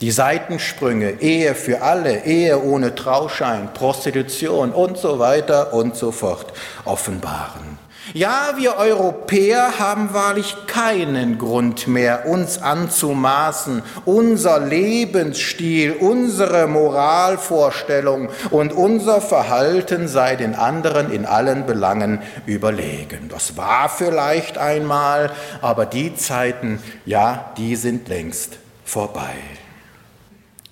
die 0.00 0.10
Seitensprünge, 0.10 1.20
Ehe 1.20 1.54
für 1.54 1.82
alle, 1.82 2.24
Ehe 2.24 2.62
ohne 2.62 2.94
Trauschein, 2.94 3.72
Prostitution 3.72 4.72
und 4.72 4.98
so 4.98 5.18
weiter 5.18 5.72
und 5.72 5.96
so 5.96 6.12
fort 6.12 6.52
offenbaren. 6.84 7.85
Ja, 8.14 8.52
wir 8.56 8.76
Europäer 8.76 9.80
haben 9.80 10.14
wahrlich 10.14 10.54
keinen 10.68 11.38
Grund 11.38 11.88
mehr, 11.88 12.26
uns 12.26 12.62
anzumaßen, 12.62 13.82
unser 14.04 14.60
Lebensstil, 14.60 15.92
unsere 15.92 16.68
Moralvorstellung 16.68 18.28
und 18.50 18.72
unser 18.72 19.20
Verhalten 19.20 20.06
sei 20.06 20.36
den 20.36 20.54
anderen 20.54 21.10
in 21.10 21.26
allen 21.26 21.66
Belangen 21.66 22.22
überlegen. 22.46 23.28
Das 23.28 23.56
war 23.56 23.88
vielleicht 23.88 24.56
einmal, 24.56 25.32
aber 25.60 25.84
die 25.84 26.14
Zeiten, 26.14 26.80
ja, 27.06 27.52
die 27.56 27.74
sind 27.74 28.06
längst 28.08 28.58
vorbei. 28.84 29.34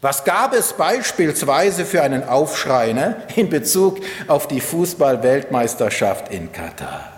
Was 0.01 0.25
gab 0.25 0.55
es 0.55 0.75
beispielsweise 0.75 1.85
für 1.85 2.03
einen 2.03 2.29
Aufschrei 2.29 2.93
ne, 2.93 3.17
in 3.35 3.49
Bezug 3.49 3.99
auf 4.29 4.47
die 4.47 4.61
Fußball-Weltmeisterschaft 4.61 6.29
in 6.31 6.53
Katar? 6.53 7.14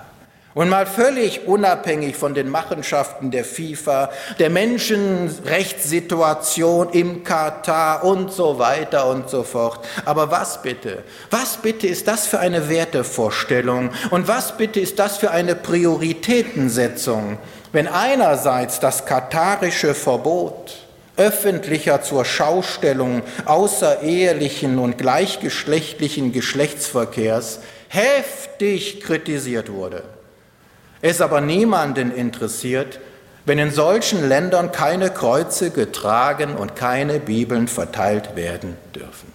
Und 0.56 0.68
mal 0.70 0.86
völlig 0.86 1.46
unabhängig 1.46 2.16
von 2.16 2.32
den 2.32 2.48
Machenschaften 2.48 3.30
der 3.30 3.44
FIFA, 3.44 4.08
der 4.38 4.48
Menschenrechtssituation 4.48 6.88
im 6.92 7.24
Katar 7.24 8.04
und 8.04 8.32
so 8.32 8.58
weiter 8.58 9.06
und 9.06 9.28
so 9.28 9.42
fort. 9.42 9.84
Aber 10.06 10.30
was 10.30 10.62
bitte? 10.62 11.02
Was 11.28 11.58
bitte 11.58 11.86
ist 11.86 12.08
das 12.08 12.26
für 12.26 12.38
eine 12.38 12.70
Wertevorstellung? 12.70 13.90
Und 14.08 14.28
was 14.28 14.56
bitte 14.56 14.80
ist 14.80 14.98
das 14.98 15.18
für 15.18 15.30
eine 15.30 15.56
Prioritätensetzung? 15.56 17.36
Wenn 17.72 17.86
einerseits 17.86 18.80
das 18.80 19.04
katarische 19.04 19.92
Verbot 19.92 20.86
öffentlicher 21.18 22.00
zur 22.00 22.24
Schaustellung 22.24 23.20
außerehelichen 23.44 24.78
und 24.78 24.96
gleichgeschlechtlichen 24.96 26.32
Geschlechtsverkehrs 26.32 27.60
heftig 27.90 29.02
kritisiert 29.02 29.70
wurde 29.70 30.15
es 31.00 31.20
aber 31.20 31.40
niemanden 31.40 32.14
interessiert, 32.14 33.00
wenn 33.44 33.58
in 33.58 33.70
solchen 33.70 34.28
Ländern 34.28 34.72
keine 34.72 35.10
Kreuze 35.10 35.70
getragen 35.70 36.56
und 36.56 36.74
keine 36.74 37.20
Bibeln 37.20 37.68
verteilt 37.68 38.34
werden 38.34 38.76
dürfen. 38.94 39.32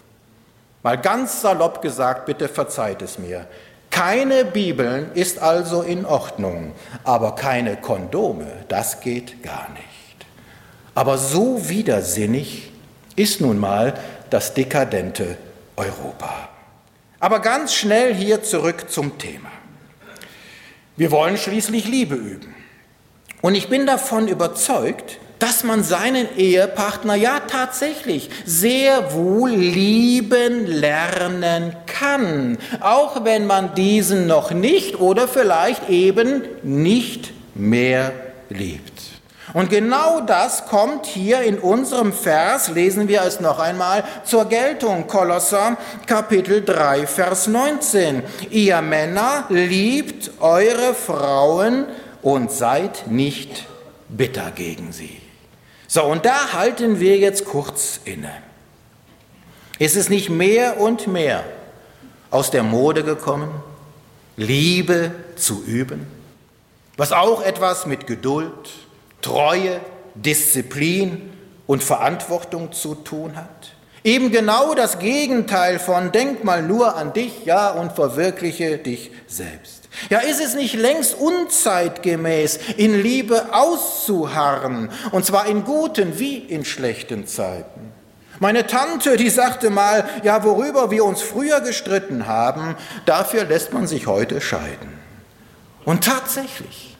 Mal 0.84 0.98
ganz 0.98 1.42
salopp 1.42 1.82
gesagt, 1.82 2.26
bitte 2.26 2.50
verzeiht 2.50 3.02
es 3.02 3.20
mir. 3.20 3.46
Keine 3.92 4.46
Bibeln 4.46 5.12
ist 5.14 5.40
also 5.40 5.82
in 5.82 6.06
Ordnung, 6.06 6.74
aber 7.04 7.36
keine 7.36 7.78
Kondome, 7.78 8.48
das 8.68 9.00
geht 9.00 9.44
gar 9.44 9.70
nicht. 9.74 9.86
Aber 10.96 11.18
so 11.18 11.70
widersinnig 11.70 12.72
ist 13.16 13.42
nun 13.42 13.60
mal 13.60 13.94
das 14.30 14.54
dekadente 14.54 15.38
Europa. 15.76 16.50
Aber 17.20 17.40
ganz 17.40 17.74
schnell 17.76 18.14
hier 18.16 18.44
zurück 18.44 18.90
zum 18.90 19.18
Thema. 19.18 19.51
Wir 21.02 21.10
wollen 21.10 21.36
schließlich 21.36 21.88
Liebe 21.88 22.14
üben. 22.14 22.54
Und 23.42 23.56
ich 23.56 23.70
bin 23.70 23.88
davon 23.88 24.28
überzeugt, 24.28 25.18
dass 25.40 25.64
man 25.64 25.84
seinen 25.84 26.28
Ehepartner 26.38 27.16
ja 27.16 27.40
tatsächlich 27.40 28.30
sehr 28.46 29.12
wohl 29.12 29.50
lieben 29.50 30.68
lernen 30.68 31.76
kann, 31.88 32.60
auch 32.82 33.26
wenn 33.26 33.48
man 33.48 33.74
diesen 33.74 34.28
noch 34.28 34.52
nicht 34.52 35.00
oder 35.00 35.28
vielleicht 35.28 35.90
eben 35.90 36.44
nicht 36.62 37.32
mehr 37.56 38.14
liebt. 38.50 38.91
Und 39.54 39.70
genau 39.70 40.22
das 40.22 40.66
kommt 40.66 41.06
hier 41.06 41.42
in 41.42 41.60
unserem 41.60 42.14
Vers, 42.14 42.70
lesen 42.70 43.08
wir 43.08 43.24
es 43.24 43.42
noch 43.42 43.60
einmal, 43.60 44.04
zur 44.24 44.46
Geltung. 44.46 45.08
Kolosser 45.08 45.78
Kapitel 46.06 46.64
3, 46.64 47.06
Vers 47.06 47.48
19. 47.48 48.24
Ihr 48.50 48.82
Männer 48.82 49.46
liebt 49.50 50.32
eure 50.40 50.94
Frauen 50.94 51.86
und 52.22 52.52
seid 52.52 53.08
nicht 53.08 53.66
bitter 54.08 54.52
gegen 54.52 54.94
sie. 54.94 55.22
So, 55.88 56.04
und 56.04 56.26
da 56.26 56.54
halten 56.54 57.02
wir 57.02 57.18
jetzt 57.18 57.44
kurz 57.44 58.00
inne. 58.06 58.32
Ist 59.80 59.98
es 59.98 60.10
nicht 60.10 60.30
mehr 60.30 60.80
und 60.80 61.08
mehr 61.08 61.44
aus 62.30 62.52
der 62.52 62.64
Mode 62.64 63.04
gekommen, 63.04 63.50
Liebe 64.38 65.12
zu 65.36 65.62
üben, 65.66 66.08
was 66.96 67.12
auch 67.12 67.44
etwas 67.44 67.86
mit 67.86 68.08
Geduld, 68.08 68.70
Treue, 69.22 69.80
Disziplin 70.16 71.32
und 71.68 71.84
Verantwortung 71.84 72.72
zu 72.72 72.96
tun 72.96 73.36
hat? 73.36 73.72
Eben 74.04 74.32
genau 74.32 74.74
das 74.74 74.98
Gegenteil 74.98 75.78
von 75.78 76.12
denk 76.12 76.44
mal 76.44 76.64
nur 76.64 76.96
an 76.96 77.14
dich, 77.14 77.46
ja, 77.46 77.70
und 77.70 77.92
verwirkliche 77.92 78.80
dich 78.80 79.12
selbst. 79.28 79.90
Ja, 80.10 80.20
ist 80.20 80.42
es 80.42 80.56
nicht 80.56 80.74
längst 80.74 81.14
unzeitgemäß, 81.14 82.60
in 82.78 83.00
Liebe 83.00 83.54
auszuharren, 83.54 84.90
und 85.12 85.26
zwar 85.26 85.46
in 85.46 85.64
guten 85.64 86.18
wie 86.18 86.38
in 86.38 86.66
schlechten 86.66 87.28
Zeiten? 87.28 87.92
Meine 88.40 88.66
Tante, 88.66 89.18
die 89.18 89.30
sagte 89.30 89.70
mal, 89.70 90.10
ja, 90.24 90.44
worüber 90.44 90.90
wir 90.90 91.06
uns 91.06 91.22
früher 91.22 91.62
gestritten 91.62 92.26
haben, 92.26 92.76
dafür 93.06 93.44
lässt 93.44 93.72
man 93.72 93.86
sich 93.86 94.08
heute 94.08 94.42
scheiden. 94.42 95.00
Und 95.86 96.04
tatsächlich 96.04 96.91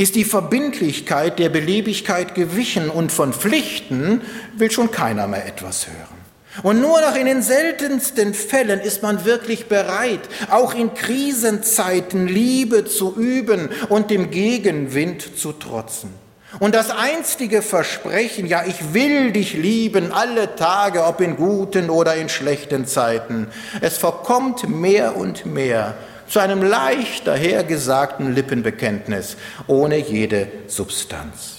ist 0.00 0.14
die 0.14 0.24
Verbindlichkeit 0.24 1.38
der 1.38 1.50
Beliebigkeit 1.50 2.34
gewichen 2.34 2.88
und 2.88 3.12
von 3.12 3.34
Pflichten 3.34 4.22
will 4.56 4.70
schon 4.70 4.90
keiner 4.90 5.26
mehr 5.26 5.44
etwas 5.44 5.88
hören. 5.88 6.20
Und 6.62 6.80
nur 6.80 7.02
noch 7.02 7.14
in 7.14 7.26
den 7.26 7.42
seltensten 7.42 8.32
Fällen 8.32 8.80
ist 8.80 9.02
man 9.02 9.26
wirklich 9.26 9.66
bereit, 9.66 10.20
auch 10.48 10.72
in 10.72 10.94
Krisenzeiten 10.94 12.26
Liebe 12.26 12.86
zu 12.86 13.14
üben 13.14 13.68
und 13.90 14.10
dem 14.10 14.30
Gegenwind 14.30 15.38
zu 15.38 15.52
trotzen. 15.52 16.14
Und 16.60 16.74
das 16.74 16.90
einstige 16.90 17.60
Versprechen, 17.60 18.46
ja, 18.46 18.64
ich 18.66 18.94
will 18.94 19.32
dich 19.32 19.52
lieben 19.52 20.12
alle 20.12 20.56
Tage, 20.56 21.04
ob 21.04 21.20
in 21.20 21.36
guten 21.36 21.90
oder 21.90 22.14
in 22.16 22.30
schlechten 22.30 22.86
Zeiten, 22.86 23.48
es 23.82 23.98
verkommt 23.98 24.66
mehr 24.66 25.18
und 25.18 25.44
mehr 25.44 25.94
zu 26.30 26.38
einem 26.38 26.62
leicht 26.62 27.26
dahergesagten 27.26 28.34
Lippenbekenntnis 28.34 29.36
ohne 29.66 29.98
jede 29.98 30.46
Substanz. 30.68 31.56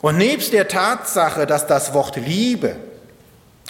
Und 0.00 0.18
nebst 0.18 0.52
der 0.52 0.68
Tatsache, 0.68 1.46
dass 1.46 1.66
das 1.66 1.94
Wort 1.94 2.16
Liebe 2.16 2.76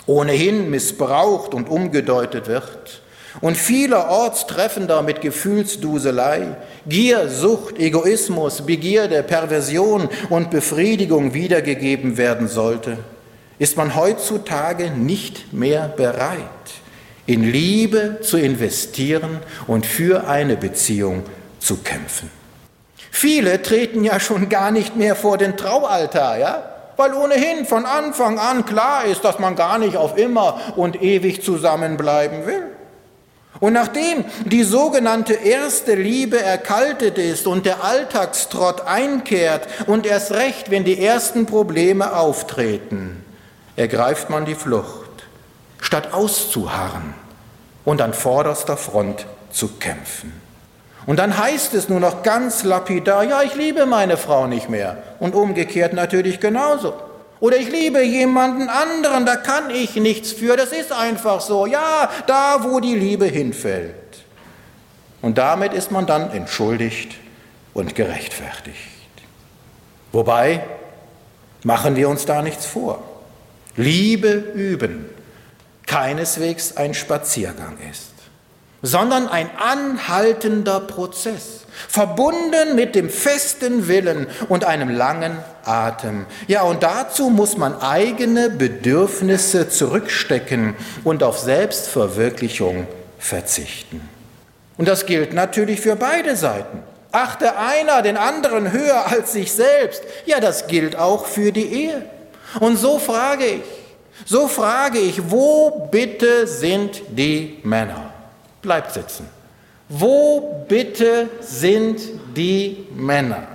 ohnehin 0.07 0.71
missbraucht 0.71 1.55
und 1.55 1.69
umgedeutet 1.69 2.49
wird 2.49 3.03
und 3.43 3.57
vielerorts 3.57 4.47
treffender 4.47 5.03
mit 5.03 5.21
Gefühlsduselei, 5.21 6.57
Gier, 6.87 7.29
Sucht, 7.29 7.79
Egoismus, 7.79 8.63
Begierde, 8.63 9.23
Perversion 9.23 10.09
und 10.31 10.51
Befriedigung 10.51 11.35
wiedergegeben 11.35 12.17
werden 12.17 12.49
sollte, 12.49 12.99
ist 13.59 13.77
man 13.77 13.95
heutzutage 13.95 14.91
nicht 14.91 15.53
mehr 15.53 15.89
bereit, 15.89 16.43
in 17.29 17.45
Liebe 17.45 18.21
zu 18.23 18.39
investieren 18.39 19.41
und 19.67 19.85
für 19.85 20.27
eine 20.27 20.57
Beziehung 20.57 21.25
zu 21.61 21.77
kämpfen. 21.77 22.31
Viele 23.11 23.61
treten 23.61 24.03
ja 24.03 24.19
schon 24.19 24.49
gar 24.49 24.71
nicht 24.71 24.97
mehr 24.97 25.15
vor 25.15 25.37
den 25.37 25.57
Traualtar, 25.57 26.39
ja? 26.39 26.63
weil 26.97 27.13
ohnehin 27.13 27.67
von 27.67 27.85
Anfang 27.85 28.39
an 28.39 28.65
klar 28.65 29.05
ist, 29.05 29.25
dass 29.25 29.39
man 29.39 29.57
gar 29.57 29.79
nicht 29.79 29.97
auf 29.97 30.17
immer 30.17 30.59
und 30.77 31.03
ewig 31.03 31.43
zusammenbleiben 31.43 32.47
will. 32.47 32.63
Und 33.61 33.75
nachdem 33.75 34.25
die 34.47 34.63
sogenannte 34.63 35.35
erste 35.35 35.97
Liebe 35.97 36.41
erkaltet 36.41 37.19
ist 37.19 37.47
und 37.47 37.67
der 37.67 37.85
Alltagstrott 37.85 38.87
einkehrt 38.87 39.69
und 39.87 40.07
erst 40.07 40.33
recht, 40.33 40.71
wenn 40.71 40.85
die 40.85 41.05
ersten 41.05 41.45
Probleme 41.45 42.17
auftreten, 42.17 43.23
ergreift 43.77 44.31
man 44.31 44.47
die 44.47 44.55
Flucht, 44.55 45.27
statt 45.81 46.15
auszuharren 46.15 47.15
und 47.89 48.03
an 48.03 48.13
vorderster 48.13 48.77
Front 48.77 49.25
zu 49.51 49.79
kämpfen. 49.79 50.31
Und 51.07 51.19
dann 51.19 51.39
heißt 51.39 51.73
es 51.73 51.89
nur 51.89 52.01
noch 52.01 52.23
ganz 52.23 52.63
lapidar, 52.63 53.25
ja, 53.25 53.41
ich 53.41 53.55
liebe 53.55 53.87
meine 53.87 54.19
Frau 54.19 54.47
nicht 54.47 54.69
mehr. 54.69 54.99
Und 55.21 55.35
umgekehrt 55.35 55.95
natürlich 55.95 56.39
genauso. 56.39 56.93
Oder 57.41 57.57
ich 57.57 57.71
liebe 57.71 58.03
jemanden 58.05 58.69
anderen, 58.69 59.25
da 59.25 59.37
kann 59.37 59.71
ich 59.71 59.97
nichts 59.97 60.33
für, 60.33 60.55
das 60.55 60.73
ist 60.73 60.93
einfach 60.93 61.41
so. 61.41 61.65
Ja, 61.65 62.11
da, 62.27 62.59
wo 62.63 62.79
die 62.79 62.95
Liebe 62.95 63.25
hinfällt. 63.25 63.95
Und 65.23 65.39
damit 65.39 65.73
ist 65.73 65.91
man 65.91 66.05
dann 66.05 66.31
entschuldigt 66.31 67.15
und 67.73 67.95
gerechtfertigt. 67.95 68.77
Wobei, 70.13 70.63
machen 71.65 71.97
wir 71.97 72.11
uns 72.11 72.27
da 72.27 72.43
nichts 72.43 72.67
vor. 72.67 73.03
Liebe 73.77 74.29
üben 74.29 75.07
keineswegs 75.89 76.77
ein 76.77 76.95
Spaziergang 76.95 77.77
ist 77.91 78.13
sondern 78.83 79.29
ein 79.29 79.51
anhaltender 79.57 80.81
Prozess, 80.81 81.65
verbunden 81.89 82.75
mit 82.75 82.95
dem 82.95 83.11
festen 83.11 83.89
Willen 83.89 84.27
und 84.49 84.65
einem 84.65 84.89
langen 84.89 85.37
Atem. 85.65 86.27
Ja, 86.47 86.63
und 86.63 86.83
dazu 86.83 87.31
muss 87.31 87.57
man 87.57 87.81
eigene 87.81 88.51
Bedürfnisse 88.51 89.69
zurückstecken 89.69 90.75
und 91.05 91.23
auf 91.23 91.39
Selbstverwirklichung 91.39 92.87
verzichten. 93.19 94.09
Und 94.77 94.87
das 94.87 95.07
gilt 95.07 95.33
natürlich 95.33 95.81
für 95.81 95.97
beide 95.97 96.37
Seiten. 96.37 96.83
Achte 97.11 97.57
einer 97.59 98.03
den 98.03 98.17
anderen 98.17 98.71
höher 98.71 99.07
als 99.07 99.33
sich 99.33 99.51
selbst. 99.53 100.03
Ja, 100.27 100.41
das 100.41 100.69
gilt 100.69 100.95
auch 100.95 101.27
für 101.27 101.53
die 101.53 101.87
Ehe. 101.87 102.03
Und 102.61 102.77
so 102.77 102.99
frage 102.99 103.45
ich, 103.45 103.63
so 104.25 104.49
frage 104.49 104.99
ich, 104.99 105.31
wo 105.31 105.89
bitte 105.91 106.47
sind 106.47 107.03
die 107.09 107.59
Männer? 107.63 108.13
Bleibt 108.63 108.93
sitzen. 108.93 109.29
Wo 109.89 110.65
bitte 110.69 111.29
sind 111.41 112.01
die 112.37 112.87
Männer, 112.95 113.47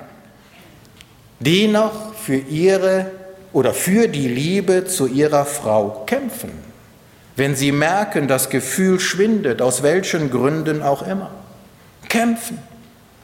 die 1.39 1.67
noch 1.67 2.15
für 2.15 2.37
ihre 2.37 3.11
oder 3.51 3.73
für 3.73 4.07
die 4.07 4.27
Liebe 4.27 4.85
zu 4.85 5.05
ihrer 5.05 5.45
Frau 5.45 6.03
kämpfen, 6.07 6.51
wenn 7.35 7.55
sie 7.55 7.71
merken, 7.71 8.27
das 8.27 8.49
Gefühl 8.49 8.99
schwindet, 8.99 9.61
aus 9.61 9.83
welchen 9.83 10.31
Gründen 10.31 10.81
auch 10.81 11.05
immer? 11.05 11.29
Kämpfen 12.09 12.57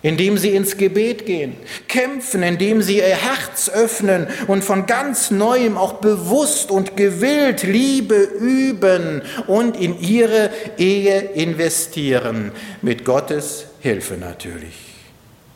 indem 0.02 0.38
sie 0.38 0.52
ins 0.56 0.78
Gebet 0.78 1.26
gehen, 1.26 1.56
kämpfen, 1.88 2.44
indem 2.44 2.82
sie 2.82 2.98
ihr 2.98 3.16
Herz 3.16 3.70
öffnen 3.70 4.28
und 4.48 4.64
von 4.64 4.86
ganz 4.86 5.32
neuem 5.32 5.78
auch 5.78 5.94
bewusst 5.94 6.72
und 6.72 6.96
gewillt 6.96 7.64
Liebe 7.64 8.16
üben 8.16 9.22
und 9.48 9.76
in 9.76 10.00
ihre 10.00 10.50
Ehe 10.78 11.20
investieren, 11.20 12.52
mit 12.82 13.04
Gottes 13.04 13.66
Hilfe 13.80 14.16
natürlich. 14.16 14.76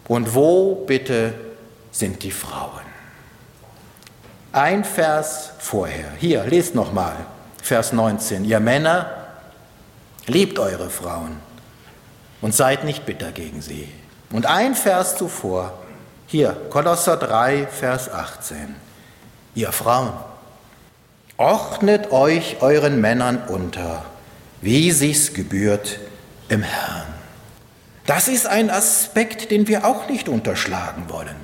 Und 0.08 0.36
wo 0.36 0.76
bitte 0.76 1.34
sind 1.92 2.24
die 2.24 2.32
Frauen? 2.32 2.82
Ein 4.52 4.84
Vers 4.84 5.52
vorher. 5.60 6.12
Hier, 6.20 6.44
lest 6.44 6.76
nochmal, 6.76 7.16
Vers 7.62 7.94
19. 7.94 8.46
Ihr 8.46 8.60
Männer, 8.60 9.10
liebt 10.28 10.60
eure 10.60 10.90
Frauen 10.90 11.38
und 12.42 12.54
seid 12.54 12.84
nicht 12.84 13.06
bitter 13.06 13.32
gegen 13.32 13.62
sie. 13.62 13.88
Und 14.34 14.48
ein 14.48 14.74
Vers 14.74 15.16
zuvor, 15.16 15.78
hier, 16.26 16.58
Kolosser 16.72 17.18
3, 17.18 17.68
Vers 17.68 18.12
18. 18.12 18.76
Ihr 19.54 19.72
Frauen, 19.72 20.12
ordnet 21.38 22.12
euch 22.12 22.58
euren 22.62 23.00
Männern 23.00 23.44
unter, 23.48 24.04
wie 24.60 24.92
sich's 24.92 25.36
gebührt 25.36 26.00
im 26.50 26.64
Herrn. 26.64 27.14
Das 28.08 28.28
ist 28.28 28.48
ein 28.48 28.72
Aspekt, 28.72 29.52
den 29.52 29.68
wir 29.68 29.86
auch 29.86 30.10
nicht 30.10 30.28
unterschlagen 30.28 31.04
wollen. 31.10 31.36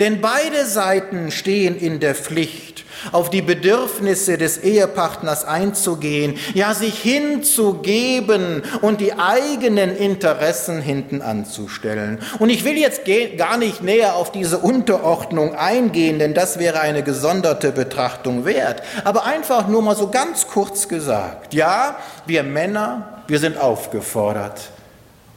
Denn 0.00 0.22
beide 0.22 0.64
Seiten 0.64 1.30
stehen 1.30 1.78
in 1.78 2.00
der 2.00 2.14
Pflicht, 2.14 2.86
auf 3.12 3.30
die 3.30 3.42
Bedürfnisse 3.42 4.38
des 4.38 4.58
Ehepartners 4.58 5.44
einzugehen, 5.44 6.38
ja 6.54 6.74
sich 6.74 6.98
hinzugeben 6.98 8.62
und 8.82 9.00
die 9.00 9.14
eigenen 9.14 9.96
Interessen 9.96 10.80
hinten 10.80 11.22
anzustellen. 11.22 12.18
Und 12.38 12.50
ich 12.50 12.64
will 12.64 12.76
jetzt 12.76 13.02
gar 13.36 13.56
nicht 13.56 13.82
näher 13.82 14.16
auf 14.16 14.32
diese 14.32 14.58
Unterordnung 14.58 15.54
eingehen, 15.54 16.18
denn 16.18 16.34
das 16.34 16.58
wäre 16.58 16.80
eine 16.80 17.02
gesonderte 17.02 17.72
Betrachtung 17.72 18.44
wert. 18.44 18.82
Aber 19.04 19.24
einfach 19.24 19.68
nur 19.68 19.82
mal 19.82 19.96
so 19.96 20.08
ganz 20.08 20.46
kurz 20.46 20.88
gesagt, 20.88 21.54
ja, 21.54 21.96
wir 22.26 22.42
Männer, 22.42 23.22
wir 23.26 23.38
sind 23.38 23.58
aufgefordert, 23.58 24.60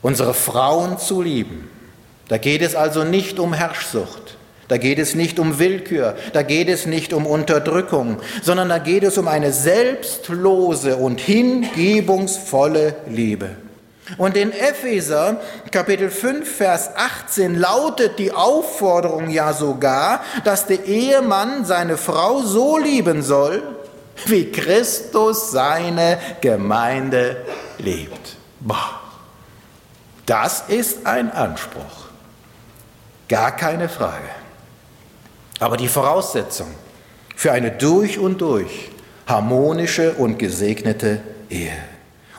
unsere 0.02 0.34
Frauen 0.34 0.98
zu 0.98 1.22
lieben. 1.22 1.70
Da 2.28 2.38
geht 2.38 2.62
es 2.62 2.76
also 2.76 3.04
nicht 3.04 3.40
um 3.40 3.54
Herrschsucht. 3.54 4.38
Da 4.72 4.78
geht 4.78 5.00
es 5.00 5.16
nicht 5.16 5.38
um 5.38 5.60
Willkür, 5.60 6.16
da 6.32 6.44
geht 6.44 6.70
es 6.70 6.86
nicht 6.86 7.12
um 7.12 7.26
Unterdrückung, 7.26 8.22
sondern 8.42 8.70
da 8.70 8.78
geht 8.78 9.04
es 9.04 9.18
um 9.18 9.28
eine 9.28 9.52
selbstlose 9.52 10.96
und 10.96 11.20
hingebungsvolle 11.20 12.96
Liebe. 13.06 13.50
Und 14.18 14.38
in 14.38 14.54
Epheser 14.54 15.42
Kapitel 15.72 16.10
5, 16.10 16.50
Vers 16.50 16.92
18 16.96 17.60
lautet 17.60 18.18
die 18.18 18.32
Aufforderung 18.32 19.30
ja 19.30 19.52
sogar, 19.52 20.22
dass 20.46 20.68
der 20.68 20.86
Ehemann 20.86 21.66
seine 21.66 21.98
Frau 21.98 22.42
so 22.42 22.78
lieben 22.78 23.24
soll, 23.24 23.62
wie 24.26 24.54
Christus 24.54 25.52
seine 25.52 26.18
Gemeinde 26.40 27.44
liebt. 27.78 28.38
Boah. 28.62 29.02
Das 30.26 30.64
ist 30.70 31.06
ein 31.06 31.30
Anspruch. 31.30 32.06
Gar 33.28 33.52
keine 33.52 33.90
Frage. 33.90 34.41
Aber 35.62 35.78
die 35.78 35.88
Voraussetzung 35.88 36.68
für 37.36 37.52
eine 37.52 37.70
durch 37.70 38.18
und 38.18 38.42
durch 38.42 38.90
harmonische 39.28 40.14
und 40.14 40.40
gesegnete 40.40 41.22
Ehe. 41.50 41.72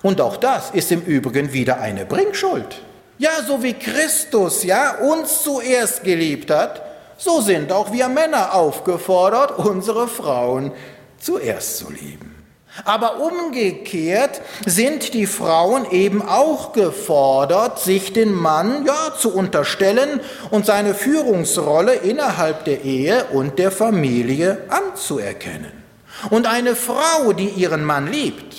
Und 0.03 0.21
auch 0.21 0.37
das 0.37 0.71
ist 0.73 0.91
im 0.91 1.03
Übrigen 1.03 1.53
wieder 1.53 1.81
eine 1.81 2.05
Bringschuld. 2.05 2.83
Ja, 3.19 3.31
so 3.47 3.63
wie 3.63 3.75
Christus 3.75 4.65
ja 4.65 4.97
uns 4.97 5.45
zuerst 5.45 6.03
geliebt 6.03 6.51
hat, 6.51 6.83
so 7.17 7.41
sind 7.41 7.71
auch 7.71 7.93
wir 7.93 8.09
Männer 8.09 8.55
aufgefordert, 8.55 9.57
unsere 9.57 10.09
Frauen 10.09 10.73
zuerst 11.21 11.77
zu 11.79 11.93
lieben. 11.93 12.32
Aber 12.85 13.21
umgekehrt 13.21 14.41
sind 14.65 15.13
die 15.13 15.27
Frauen 15.27 15.91
eben 15.91 16.23
auch 16.23 16.73
gefordert, 16.73 17.79
sich 17.79 18.15
den 18.15 18.33
Mann 18.33 18.87
ja 18.87 19.15
zu 19.17 19.35
unterstellen 19.35 20.21
und 20.51 20.65
seine 20.65 20.95
Führungsrolle 20.95 21.95
innerhalb 21.95 22.65
der 22.65 22.83
Ehe 22.83 23.27
und 23.27 23.59
der 23.59 23.71
Familie 23.71 24.59
anzuerkennen. 24.69 25.73
Und 26.31 26.47
eine 26.47 26.75
Frau, 26.75 27.35
die 27.35 27.49
ihren 27.49 27.85
Mann 27.85 28.11
liebt, 28.11 28.57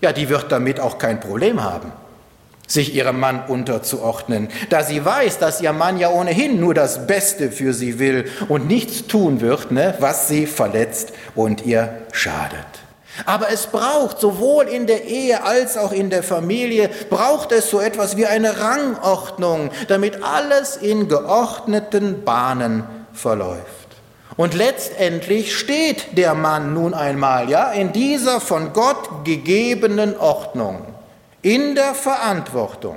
ja, 0.00 0.12
die 0.12 0.30
wird 0.30 0.50
damit 0.50 0.80
auch 0.80 0.96
kein 0.96 1.20
Problem 1.20 1.62
haben, 1.62 1.92
sich 2.66 2.94
ihrem 2.94 3.20
Mann 3.20 3.44
unterzuordnen, 3.46 4.48
da 4.70 4.82
sie 4.82 5.04
weiß, 5.04 5.38
dass 5.38 5.60
ihr 5.60 5.74
Mann 5.74 5.98
ja 5.98 6.08
ohnehin 6.08 6.60
nur 6.60 6.72
das 6.72 7.06
Beste 7.06 7.50
für 7.50 7.74
sie 7.74 7.98
will 7.98 8.30
und 8.48 8.68
nichts 8.68 9.06
tun 9.06 9.42
wird, 9.42 9.70
ne, 9.70 9.94
was 9.98 10.28
sie 10.28 10.46
verletzt 10.46 11.12
und 11.34 11.66
ihr 11.66 12.06
schadet. 12.12 12.89
Aber 13.26 13.50
es 13.50 13.66
braucht 13.66 14.20
sowohl 14.20 14.64
in 14.64 14.86
der 14.86 15.04
Ehe 15.04 15.42
als 15.42 15.76
auch 15.76 15.92
in 15.92 16.10
der 16.10 16.22
Familie, 16.22 16.90
braucht 17.08 17.52
es 17.52 17.70
so 17.70 17.80
etwas 17.80 18.16
wie 18.16 18.26
eine 18.26 18.60
Rangordnung, 18.60 19.70
damit 19.88 20.22
alles 20.22 20.76
in 20.76 21.08
geordneten 21.08 22.24
Bahnen 22.24 22.84
verläuft. 23.12 23.80
Und 24.36 24.54
letztendlich 24.54 25.56
steht 25.56 26.16
der 26.16 26.34
Mann 26.34 26.72
nun 26.72 26.94
einmal, 26.94 27.50
ja, 27.50 27.72
in 27.72 27.92
dieser 27.92 28.40
von 28.40 28.72
Gott 28.72 29.24
gegebenen 29.24 30.16
Ordnung, 30.16 30.82
in 31.42 31.74
der 31.74 31.94
Verantwortung, 31.94 32.96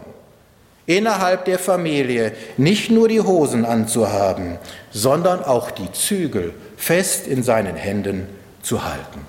innerhalb 0.86 1.46
der 1.46 1.60
Familie 1.60 2.34
nicht 2.58 2.92
nur 2.92 3.08
die 3.08 3.22
Hosen 3.22 3.66
anzuhaben, 3.66 4.58
sondern 4.92 5.44
auch 5.44 5.72
die 5.72 5.92
Zügel 5.92 6.54
fest 6.78 7.28
in 7.28 7.44
seinen 7.44 7.76
Händen 7.76 8.28
zu 8.62 8.84
halten. 8.84 9.23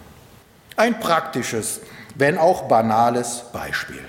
Ein 0.77 0.99
praktisches, 1.01 1.81
wenn 2.14 2.39
auch 2.39 2.62
banales 2.62 3.45
Beispiel. 3.53 4.05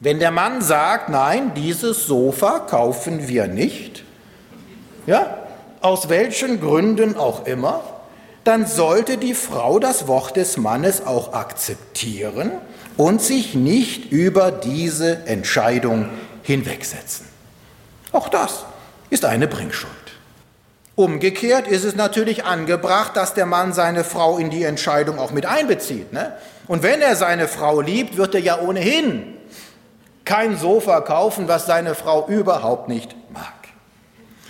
Wenn 0.00 0.20
der 0.20 0.30
Mann 0.30 0.62
sagt, 0.62 1.08
nein, 1.08 1.52
dieses 1.54 2.06
Sofa 2.06 2.60
kaufen 2.60 3.28
wir 3.28 3.48
nicht, 3.48 4.04
ja, 5.06 5.38
aus 5.80 6.08
welchen 6.08 6.60
Gründen 6.60 7.16
auch 7.16 7.46
immer, 7.46 7.82
dann 8.44 8.66
sollte 8.66 9.16
die 9.16 9.34
Frau 9.34 9.78
das 9.78 10.06
Wort 10.06 10.36
des 10.36 10.56
Mannes 10.56 11.04
auch 11.04 11.32
akzeptieren 11.32 12.52
und 12.96 13.20
sich 13.20 13.54
nicht 13.54 14.12
über 14.12 14.50
diese 14.50 15.26
Entscheidung 15.26 16.08
hinwegsetzen. 16.42 17.26
Auch 18.12 18.28
das 18.28 18.64
ist 19.10 19.24
eine 19.24 19.48
Bringschuld. 19.48 19.92
Umgekehrt 20.98 21.68
ist 21.68 21.84
es 21.84 21.94
natürlich 21.94 22.44
angebracht, 22.44 23.16
dass 23.16 23.32
der 23.32 23.46
Mann 23.46 23.72
seine 23.72 24.02
Frau 24.02 24.36
in 24.36 24.50
die 24.50 24.64
Entscheidung 24.64 25.20
auch 25.20 25.30
mit 25.30 25.46
einbezieht. 25.46 26.12
Ne? 26.12 26.36
Und 26.66 26.82
wenn 26.82 27.00
er 27.00 27.14
seine 27.14 27.46
Frau 27.46 27.80
liebt, 27.80 28.16
wird 28.16 28.34
er 28.34 28.40
ja 28.40 28.58
ohnehin 28.58 29.36
kein 30.24 30.58
Sofa 30.58 31.00
kaufen, 31.02 31.46
was 31.46 31.66
seine 31.66 31.94
Frau 31.94 32.26
überhaupt 32.26 32.88
nicht 32.88 33.14
mag. 33.32 33.52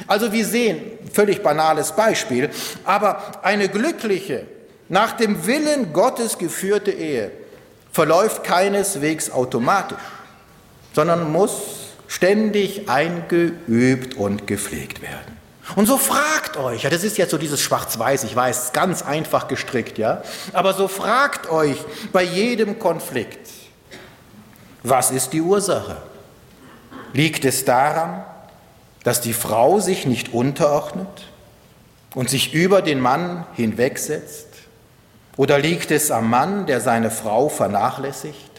Also 0.07 0.33
wir 0.33 0.47
sehen, 0.47 0.81
völlig 1.13 1.43
banales 1.43 1.93
Beispiel, 1.93 2.49
aber 2.87 3.21
eine 3.43 3.69
glückliche, 3.69 4.47
nach 4.89 5.13
dem 5.13 5.47
Willen 5.47 5.93
Gottes 5.93 6.39
geführte 6.39 6.93
Ehe 6.93 7.31
verläuft 7.93 8.43
keineswegs 8.43 9.31
automatisch, 9.31 9.99
sondern 10.95 11.31
muss 11.31 11.91
ständig 12.07 12.89
eingeübt 12.89 14.15
und 14.15 14.47
gepflegt 14.47 15.03
werden. 15.03 15.38
Und 15.77 15.87
so 15.87 15.99
fragt 15.99 16.57
euch, 16.57 16.85
ja, 16.85 16.91
das 16.91 17.05
ist 17.05 17.19
jetzt 17.19 17.31
so 17.31 17.39
dieses 17.39 17.61
Schwarz-Weiß, 17.61 18.25
ich 18.25 18.35
weiß, 18.35 18.73
ganz 18.73 19.03
einfach 19.03 19.49
gestrickt, 19.49 19.99
ja, 19.99 20.23
aber 20.53 20.73
so 20.73 20.89
fragt 20.89 21.51
euch 21.51 21.77
bei 22.13 22.23
jedem 22.23 22.79
Konflikt, 22.79 23.49
was 24.83 25.11
ist 25.11 25.33
die 25.33 25.43
Ursache? 25.43 25.99
Liegt 27.13 27.45
es 27.45 27.65
daran, 27.65 28.25
dass 29.05 29.21
die 29.21 29.33
Frau 29.33 29.81
sich 29.81 30.07
nicht 30.07 30.33
unterordnet 30.33 31.29
und 32.15 32.31
sich 32.31 32.55
über 32.55 32.83
den 32.83 33.01
Mann 33.01 33.47
hinwegsetzt? 33.55 34.47
Oder 35.37 35.59
liegt 35.59 35.91
es 35.91 36.11
am 36.11 36.31
Mann, 36.31 36.67
der 36.67 36.81
seine 36.81 37.11
Frau 37.11 37.49
vernachlässigt 37.49 38.51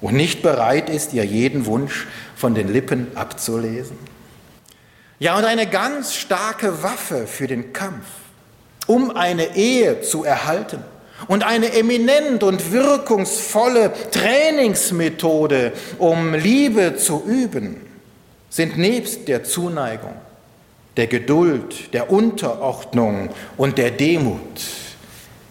und 0.00 0.14
nicht 0.14 0.42
bereit 0.42 0.88
ist, 0.88 1.12
ihr 1.12 1.24
jeden 1.24 1.66
Wunsch 1.66 2.06
von 2.36 2.54
den 2.54 2.68
Lippen 2.68 3.16
abzulesen? 3.16 3.98
Ja, 5.18 5.38
und 5.38 5.44
eine 5.44 5.66
ganz 5.66 6.14
starke 6.14 6.82
Waffe 6.82 7.26
für 7.26 7.46
den 7.46 7.72
Kampf, 7.72 8.04
um 8.86 9.10
eine 9.16 9.56
Ehe 9.56 10.02
zu 10.02 10.24
erhalten 10.24 10.84
und 11.26 11.42
eine 11.42 11.72
eminent 11.72 12.42
und 12.42 12.70
wirkungsvolle 12.70 13.92
Trainingsmethode, 14.10 15.72
um 15.98 16.34
Liebe 16.34 16.96
zu 16.96 17.22
üben, 17.26 17.80
sind 18.50 18.76
nebst 18.76 19.26
der 19.26 19.42
Zuneigung, 19.42 20.14
der 20.96 21.06
Geduld, 21.06 21.94
der 21.94 22.10
Unterordnung 22.10 23.30
und 23.56 23.78
der 23.78 23.92
Demut 23.92 24.60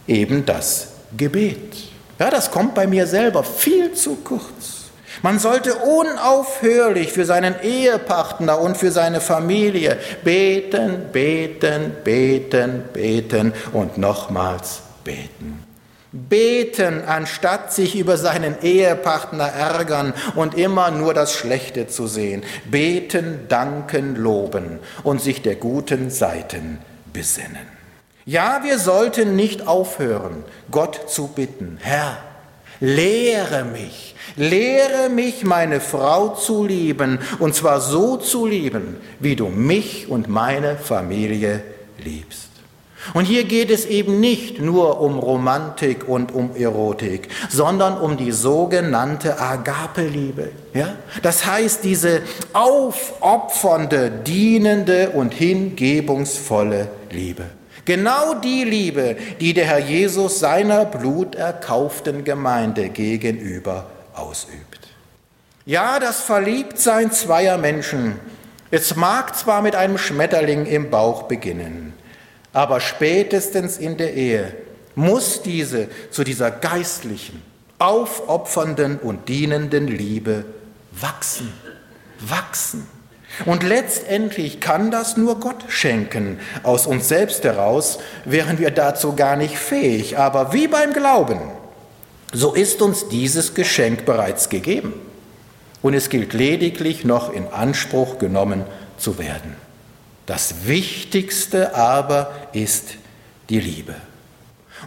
eben 0.07 0.45
das 0.45 0.89
Gebet. 1.17 1.75
Ja, 2.19 2.29
das 2.29 2.51
kommt 2.51 2.75
bei 2.75 2.85
mir 2.85 3.07
selber 3.07 3.43
viel 3.43 3.93
zu 3.93 4.17
kurz. 4.17 4.74
Man 5.21 5.39
sollte 5.39 5.75
unaufhörlich 5.75 7.11
für 7.11 7.25
seinen 7.25 7.55
Ehepartner 7.61 8.59
und 8.59 8.77
für 8.77 8.91
seine 8.91 9.21
Familie 9.21 9.97
beten, 10.23 11.05
beten, 11.11 11.93
beten, 12.03 12.83
beten 12.93 13.53
und 13.73 13.97
nochmals 13.97 14.81
beten. 15.03 15.63
Beten, 16.11 17.03
anstatt 17.05 17.73
sich 17.73 17.97
über 17.97 18.15
seinen 18.15 18.61
Ehepartner 18.61 19.47
ärgern 19.47 20.13
und 20.35 20.55
immer 20.55 20.89
nur 20.89 21.13
das 21.13 21.33
Schlechte 21.33 21.87
zu 21.87 22.07
sehen. 22.07 22.43
Beten, 22.65 23.47
danken, 23.49 24.15
loben 24.15 24.79
und 25.03 25.21
sich 25.21 25.41
der 25.41 25.55
guten 25.55 26.09
Seiten 26.09 26.79
besinnen. 27.11 27.67
Ja, 28.25 28.61
wir 28.63 28.79
sollten 28.79 29.35
nicht 29.35 29.67
aufhören, 29.67 30.45
Gott 30.71 31.09
zu 31.09 31.27
bitten. 31.27 31.77
Herr, 31.81 32.17
lehre 32.79 33.63
mich, 33.65 34.15
Lehre 34.37 35.09
mich, 35.09 35.45
meine 35.45 35.79
Frau 35.79 36.29
zu 36.29 36.65
lieben, 36.65 37.19
und 37.39 37.55
zwar 37.55 37.79
so 37.79 38.17
zu 38.17 38.45
lieben, 38.45 38.97
wie 39.19 39.35
du 39.35 39.47
mich 39.47 40.09
und 40.09 40.27
meine 40.27 40.75
Familie 40.75 41.63
liebst. 42.03 42.49
Und 43.13 43.25
hier 43.25 43.43
geht 43.43 43.69
es 43.69 43.85
eben 43.85 44.19
nicht 44.19 44.59
nur 44.59 44.99
um 44.99 45.19
Romantik 45.19 46.09
und 46.09 46.33
um 46.33 46.55
Erotik, 46.55 47.29
sondern 47.49 47.97
um 47.97 48.17
die 48.17 48.31
sogenannte 48.31 49.39
Agape-Liebe. 49.39 50.51
Ja? 50.73 50.95
Das 51.21 51.45
heißt, 51.45 51.83
diese 51.83 52.21
aufopfernde, 52.51 54.09
dienende 54.09 55.11
und 55.11 55.33
hingebungsvolle 55.33 56.89
Liebe. 57.11 57.45
Genau 57.85 58.33
die 58.33 58.63
Liebe, 58.63 59.15
die 59.39 59.53
der 59.53 59.65
Herr 59.65 59.79
Jesus 59.79 60.39
seiner 60.39 60.85
bluterkauften 60.85 62.23
Gemeinde 62.23 62.89
gegenüber 62.89 63.85
ausübt. 64.15 64.79
Ja, 65.65 65.99
das 65.99 66.21
Verliebtsein 66.21 67.11
zweier 67.11 67.57
Menschen, 67.57 68.19
es 68.71 68.95
mag 68.95 69.35
zwar 69.35 69.61
mit 69.61 69.75
einem 69.75 69.97
Schmetterling 69.97 70.65
im 70.65 70.89
Bauch 70.89 71.23
beginnen, 71.23 71.93
aber 72.53 72.79
spätestens 72.79 73.77
in 73.77 73.97
der 73.97 74.13
Ehe 74.13 74.55
muss 74.95 75.41
diese 75.41 75.87
zu 76.09 76.23
dieser 76.23 76.51
geistlichen, 76.51 77.41
aufopfernden 77.77 78.97
und 78.99 79.27
dienenden 79.29 79.87
Liebe 79.87 80.45
wachsen, 80.91 81.53
wachsen. 82.19 82.94
Und 83.43 83.63
letztendlich 83.63 84.61
kann 84.61 84.91
das 84.91 85.17
nur 85.17 85.39
Gott 85.39 85.65
schenken. 85.67 86.39
Aus 86.63 86.87
uns 86.87 87.09
selbst 87.09 87.43
heraus 87.43 87.99
wären 88.23 88.59
wir 88.59 88.71
dazu 88.71 89.15
gar 89.15 89.35
nicht 89.35 89.57
fähig. 89.57 90.17
Aber 90.17 90.53
wie 90.53 90.67
beim 90.67 90.93
Glauben 90.93 91.39
so 92.33 92.53
ist 92.53 92.81
uns 92.81 93.07
dieses 93.07 93.53
Geschenk 93.53 94.05
bereits 94.05 94.49
gegeben. 94.49 94.93
und 95.81 95.93
es 95.93 96.09
gilt 96.09 96.33
lediglich 96.33 97.05
noch 97.05 97.31
in 97.31 97.47
Anspruch 97.47 98.17
genommen 98.17 98.63
zu 98.97 99.19
werden. 99.19 99.55
Das 100.25 100.65
Wichtigste 100.65 101.75
aber 101.75 102.31
ist 102.53 102.95
die 103.49 103.59
Liebe. 103.59 103.93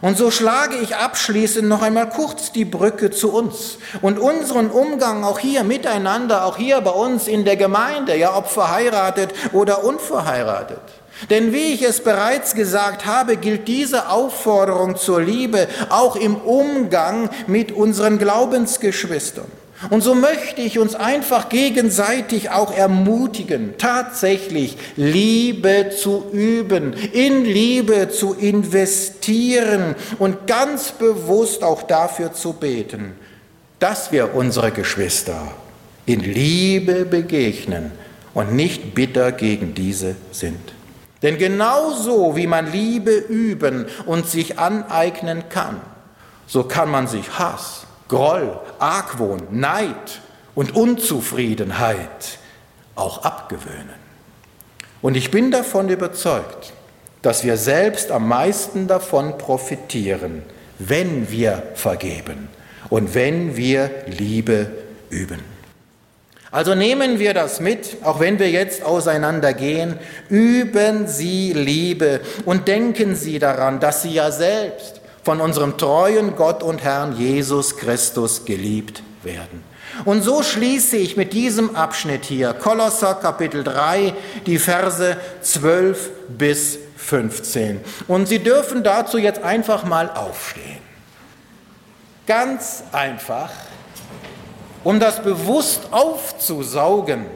Und 0.00 0.16
so 0.16 0.30
schlage 0.30 0.76
ich 0.76 0.94
abschließend 0.94 1.68
noch 1.68 1.82
einmal 1.82 2.08
kurz 2.08 2.52
die 2.52 2.64
Brücke 2.64 3.10
zu 3.10 3.32
uns 3.32 3.78
und 4.00 4.18
unseren 4.18 4.70
Umgang 4.70 5.24
auch 5.24 5.40
hier 5.40 5.64
miteinander, 5.64 6.44
auch 6.44 6.56
hier 6.56 6.80
bei 6.80 6.90
uns 6.90 7.26
in 7.26 7.44
der 7.44 7.56
Gemeinde, 7.56 8.16
ja 8.16 8.36
ob 8.36 8.48
verheiratet 8.48 9.34
oder 9.52 9.82
unverheiratet. 9.84 10.80
Denn 11.30 11.52
wie 11.52 11.72
ich 11.72 11.82
es 11.82 12.00
bereits 12.00 12.54
gesagt 12.54 13.06
habe, 13.06 13.36
gilt 13.36 13.66
diese 13.66 14.08
Aufforderung 14.08 14.96
zur 14.96 15.20
Liebe 15.20 15.66
auch 15.90 16.14
im 16.14 16.36
Umgang 16.36 17.28
mit 17.48 17.72
unseren 17.72 18.18
Glaubensgeschwistern. 18.18 19.50
Und 19.90 20.02
so 20.02 20.14
möchte 20.14 20.60
ich 20.60 20.78
uns 20.78 20.96
einfach 20.96 21.48
gegenseitig 21.48 22.50
auch 22.50 22.76
ermutigen, 22.76 23.74
tatsächlich 23.78 24.76
Liebe 24.96 25.90
zu 25.96 26.30
üben, 26.32 26.94
in 27.12 27.44
Liebe 27.44 28.08
zu 28.08 28.34
investieren 28.34 29.94
und 30.18 30.48
ganz 30.48 30.90
bewusst 30.90 31.62
auch 31.62 31.84
dafür 31.84 32.32
zu 32.32 32.54
beten, 32.54 33.12
dass 33.78 34.10
wir 34.10 34.34
unsere 34.34 34.72
Geschwister 34.72 35.52
in 36.06 36.20
Liebe 36.20 37.04
begegnen 37.04 37.92
und 38.34 38.54
nicht 38.54 38.94
bitter 38.94 39.30
gegen 39.30 39.74
diese 39.74 40.16
sind. 40.32 40.72
Denn 41.22 41.38
genauso 41.38 42.34
wie 42.36 42.46
man 42.46 42.70
Liebe 42.70 43.12
üben 43.12 43.86
und 44.06 44.26
sich 44.26 44.58
aneignen 44.58 45.44
kann, 45.48 45.80
so 46.46 46.64
kann 46.64 46.90
man 46.90 47.06
sich 47.06 47.38
Hass, 47.38 47.87
Groll, 48.08 48.58
Argwohn, 48.78 49.42
Neid 49.50 50.20
und 50.54 50.74
Unzufriedenheit 50.74 52.38
auch 52.94 53.22
abgewöhnen. 53.24 54.08
Und 55.00 55.16
ich 55.16 55.30
bin 55.30 55.50
davon 55.50 55.88
überzeugt, 55.88 56.72
dass 57.22 57.44
wir 57.44 57.56
selbst 57.56 58.10
am 58.10 58.28
meisten 58.28 58.88
davon 58.88 59.38
profitieren, 59.38 60.42
wenn 60.78 61.30
wir 61.30 61.62
vergeben 61.74 62.48
und 62.88 63.14
wenn 63.14 63.56
wir 63.56 63.90
Liebe 64.06 64.70
üben. 65.10 65.40
Also 66.50 66.74
nehmen 66.74 67.18
wir 67.18 67.34
das 67.34 67.60
mit, 67.60 67.98
auch 68.02 68.20
wenn 68.20 68.38
wir 68.38 68.50
jetzt 68.50 68.82
auseinandergehen, 68.82 69.98
üben 70.30 71.06
Sie 71.06 71.52
Liebe 71.52 72.20
und 72.46 72.68
denken 72.68 73.16
Sie 73.16 73.38
daran, 73.38 73.80
dass 73.80 74.02
Sie 74.02 74.12
ja 74.12 74.30
selbst 74.30 75.02
von 75.28 75.42
unserem 75.42 75.76
treuen 75.76 76.36
Gott 76.36 76.62
und 76.62 76.82
Herrn 76.82 77.14
Jesus 77.14 77.76
Christus 77.76 78.46
geliebt 78.46 79.02
werden. 79.22 79.62
Und 80.06 80.22
so 80.22 80.42
schließe 80.42 80.96
ich 80.96 81.18
mit 81.18 81.34
diesem 81.34 81.76
Abschnitt 81.76 82.24
hier, 82.24 82.54
Kolosser 82.54 83.14
Kapitel 83.14 83.62
3, 83.62 84.14
die 84.46 84.58
Verse 84.58 85.18
12 85.42 86.10
bis 86.28 86.78
15. 86.96 87.82
Und 88.06 88.26
Sie 88.26 88.38
dürfen 88.38 88.82
dazu 88.82 89.18
jetzt 89.18 89.42
einfach 89.42 89.84
mal 89.84 90.08
aufstehen. 90.08 90.80
Ganz 92.26 92.84
einfach, 92.92 93.50
um 94.82 94.98
das 94.98 95.22
bewusst 95.22 95.88
aufzusaugen 95.90 97.26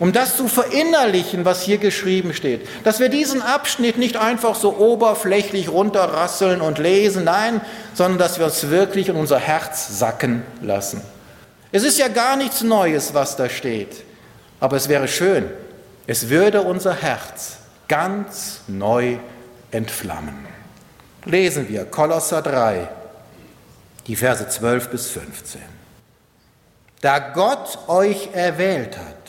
um 0.00 0.12
das 0.12 0.36
zu 0.36 0.48
verinnerlichen, 0.48 1.44
was 1.44 1.62
hier 1.62 1.76
geschrieben 1.78 2.32
steht. 2.32 2.66
Dass 2.84 2.98
wir 2.98 3.10
diesen 3.10 3.42
Abschnitt 3.42 3.98
nicht 3.98 4.16
einfach 4.16 4.54
so 4.54 4.76
oberflächlich 4.78 5.68
runterrasseln 5.68 6.62
und 6.62 6.78
lesen, 6.78 7.24
nein, 7.24 7.60
sondern 7.94 8.18
dass 8.18 8.38
wir 8.38 8.46
es 8.46 8.70
wirklich 8.70 9.10
in 9.10 9.16
unser 9.16 9.38
Herz 9.38 9.98
sacken 9.98 10.42
lassen. 10.62 11.02
Es 11.70 11.84
ist 11.84 11.98
ja 11.98 12.08
gar 12.08 12.36
nichts 12.36 12.62
Neues, 12.62 13.14
was 13.14 13.36
da 13.36 13.48
steht, 13.48 14.02
aber 14.58 14.76
es 14.76 14.88
wäre 14.88 15.06
schön, 15.06 15.48
es 16.06 16.30
würde 16.30 16.62
unser 16.62 16.94
Herz 16.94 17.58
ganz 17.86 18.62
neu 18.66 19.18
entflammen. 19.70 20.46
Lesen 21.26 21.68
wir 21.68 21.84
Kolosser 21.84 22.40
3, 22.40 22.88
die 24.06 24.16
Verse 24.16 24.48
12 24.48 24.88
bis 24.88 25.10
15. 25.10 25.60
Da 27.02 27.18
Gott 27.18 27.78
euch 27.86 28.30
erwählt 28.32 28.96
hat, 28.96 29.19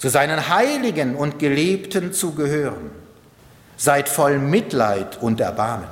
zu 0.00 0.08
seinen 0.08 0.48
Heiligen 0.48 1.14
und 1.14 1.38
Geliebten 1.38 2.14
zu 2.14 2.32
gehören. 2.32 2.90
Seid 3.76 4.08
voll 4.08 4.38
Mitleid 4.38 5.20
und 5.20 5.40
Erbarmen, 5.40 5.88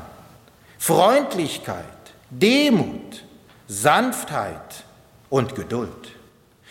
Freundlichkeit, 0.79 1.85
Demut, 2.31 3.25
Sanftheit 3.67 4.85
und 5.29 5.55
Geduld. 5.55 6.09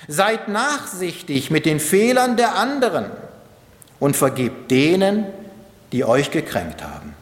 Seid 0.08 0.48
nachsichtig 0.48 1.52
mit 1.52 1.68
den 1.68 1.80
Fehlern 1.80 2.38
der 2.38 2.56
anderen 2.56 3.12
und 4.00 4.16
vergebt 4.16 4.72
denen, 4.72 5.26
die 5.92 6.06
euch 6.06 6.32
gekränkt 6.32 6.84
haben. 6.84 7.14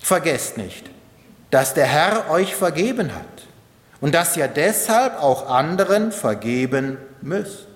Vergesst 0.00 0.58
nicht, 0.58 0.90
dass 1.52 1.74
der 1.74 1.86
Herr 1.86 2.28
euch 2.28 2.56
vergeben 2.56 3.14
hat 3.14 3.46
und 4.00 4.16
dass 4.16 4.36
ihr 4.36 4.48
deshalb 4.48 5.22
auch 5.22 5.48
anderen 5.48 6.10
vergeben 6.10 6.98
müsst. 7.22 7.67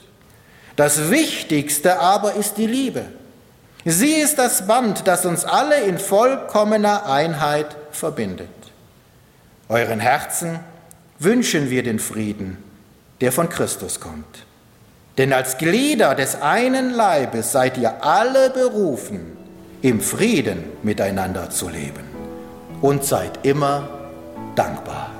Das 0.76 1.10
Wichtigste 1.10 2.00
aber 2.00 2.34
ist 2.34 2.56
die 2.56 2.66
Liebe. 2.66 3.04
Sie 3.84 4.12
ist 4.12 4.38
das 4.38 4.66
Band, 4.66 5.06
das 5.06 5.26
uns 5.26 5.44
alle 5.44 5.80
in 5.82 5.98
vollkommener 5.98 7.06
Einheit 7.06 7.76
verbindet. 7.90 8.48
Euren 9.68 10.00
Herzen 10.00 10.60
wünschen 11.18 11.68
wir 11.70 11.82
den 11.82 11.98
Frieden, 11.98 12.58
der 13.20 13.32
von 13.32 13.48
Christus 13.48 14.00
kommt. 14.00 14.46
Denn 15.18 15.32
als 15.32 15.58
Glieder 15.58 16.14
des 16.14 16.40
einen 16.40 16.90
Leibes 16.94 17.52
seid 17.52 17.76
ihr 17.76 18.02
alle 18.04 18.50
berufen, 18.50 19.36
im 19.82 20.00
Frieden 20.00 20.64
miteinander 20.82 21.50
zu 21.50 21.68
leben. 21.68 22.04
Und 22.80 23.04
seid 23.04 23.44
immer 23.44 23.88
dankbar. 24.56 25.10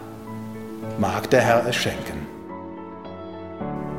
Mag 0.98 1.30
der 1.30 1.42
Herr 1.42 1.66
es 1.66 1.76
schenken. 1.76 2.22